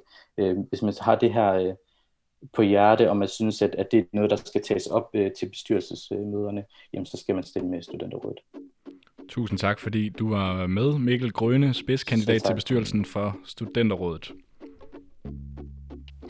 Hvis 0.69 0.83
man 0.83 0.95
har 1.01 1.15
det 1.15 1.33
her 1.33 1.75
på 2.53 2.63
hjerte, 2.63 3.11
og 3.11 3.17
man 3.17 3.29
synes, 3.29 3.63
at, 3.63 3.75
at 3.75 3.93
det 3.93 3.99
er 3.99 4.05
noget, 4.13 4.31
der 4.31 4.37
skal 4.37 4.63
tages 4.63 4.87
op 4.87 5.13
til 5.39 5.49
bestyrelsesmøderne, 5.49 6.65
jamen 6.93 7.07
så 7.07 7.17
skal 7.17 7.35
man 7.35 7.45
stemme 7.45 7.71
med 7.71 7.83
studenterrådet. 7.83 8.39
Tusind 9.29 9.59
tak, 9.59 9.81
fordi 9.81 10.09
du 10.09 10.31
var 10.31 10.67
med. 10.67 10.99
Mikkel 10.99 11.33
Grøne, 11.33 11.75
spidskandidat 11.75 12.43
til 12.43 12.55
bestyrelsen 12.55 13.05
for 13.05 13.37
Studenterrådet. 13.45 14.33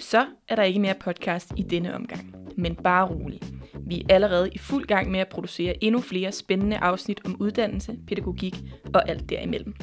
Så 0.03 0.27
er 0.49 0.57
der 0.57 0.62
ikke 0.62 0.81
mere 0.81 0.95
podcast 1.01 1.53
i 1.57 1.62
denne 1.62 1.95
omgang. 1.95 2.35
Men 2.57 2.75
bare 2.75 3.07
rolig. 3.07 3.41
Vi 3.81 4.01
er 4.01 4.15
allerede 4.15 4.51
i 4.53 4.59
fuld 4.59 4.87
gang 4.87 5.11
med 5.11 5.21
at 5.21 5.29
producere 5.29 5.85
endnu 5.85 6.01
flere 6.01 6.33
spændende 6.33 6.77
afsnit 6.77 7.21
om 7.25 7.37
uddannelse, 7.41 7.99
pædagogik 8.07 8.55
og 8.95 9.09
alt 9.09 9.31
derimellem. 9.31 9.75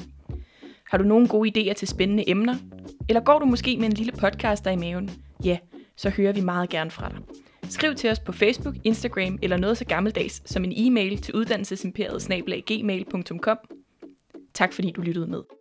Har 0.89 0.97
du 0.97 1.03
nogle 1.03 1.27
gode 1.27 1.51
idéer 1.58 1.73
til 1.73 1.88
spændende 1.88 2.29
emner? 2.29 2.55
Eller 3.10 3.21
går 3.21 3.39
du 3.39 3.45
måske 3.45 3.77
med 3.77 3.86
en 3.86 3.93
lille 3.93 4.12
podcaster 4.12 4.71
i 4.71 4.75
maven? 4.75 5.12
Ja, 5.43 5.58
så 5.95 6.10
hører 6.10 6.34
vi 6.34 6.41
meget 6.41 6.69
gerne 6.69 6.91
fra 6.91 7.10
dig. 7.10 7.17
Skriv 7.69 7.95
til 7.95 8.10
os 8.10 8.19
på 8.19 8.32
Facebook, 8.32 8.75
Instagram 8.84 9.39
eller 9.41 9.58
noget 9.58 9.77
så 9.77 9.86
gammeldags 9.86 10.41
som 10.45 10.63
en 10.63 10.73
e-mail 10.75 11.21
til 11.21 11.36
uddannelsesimperiet 11.36 12.21
Tak 14.53 14.73
fordi 14.73 14.91
du 14.91 15.01
lyttede 15.01 15.27
med. 15.27 15.59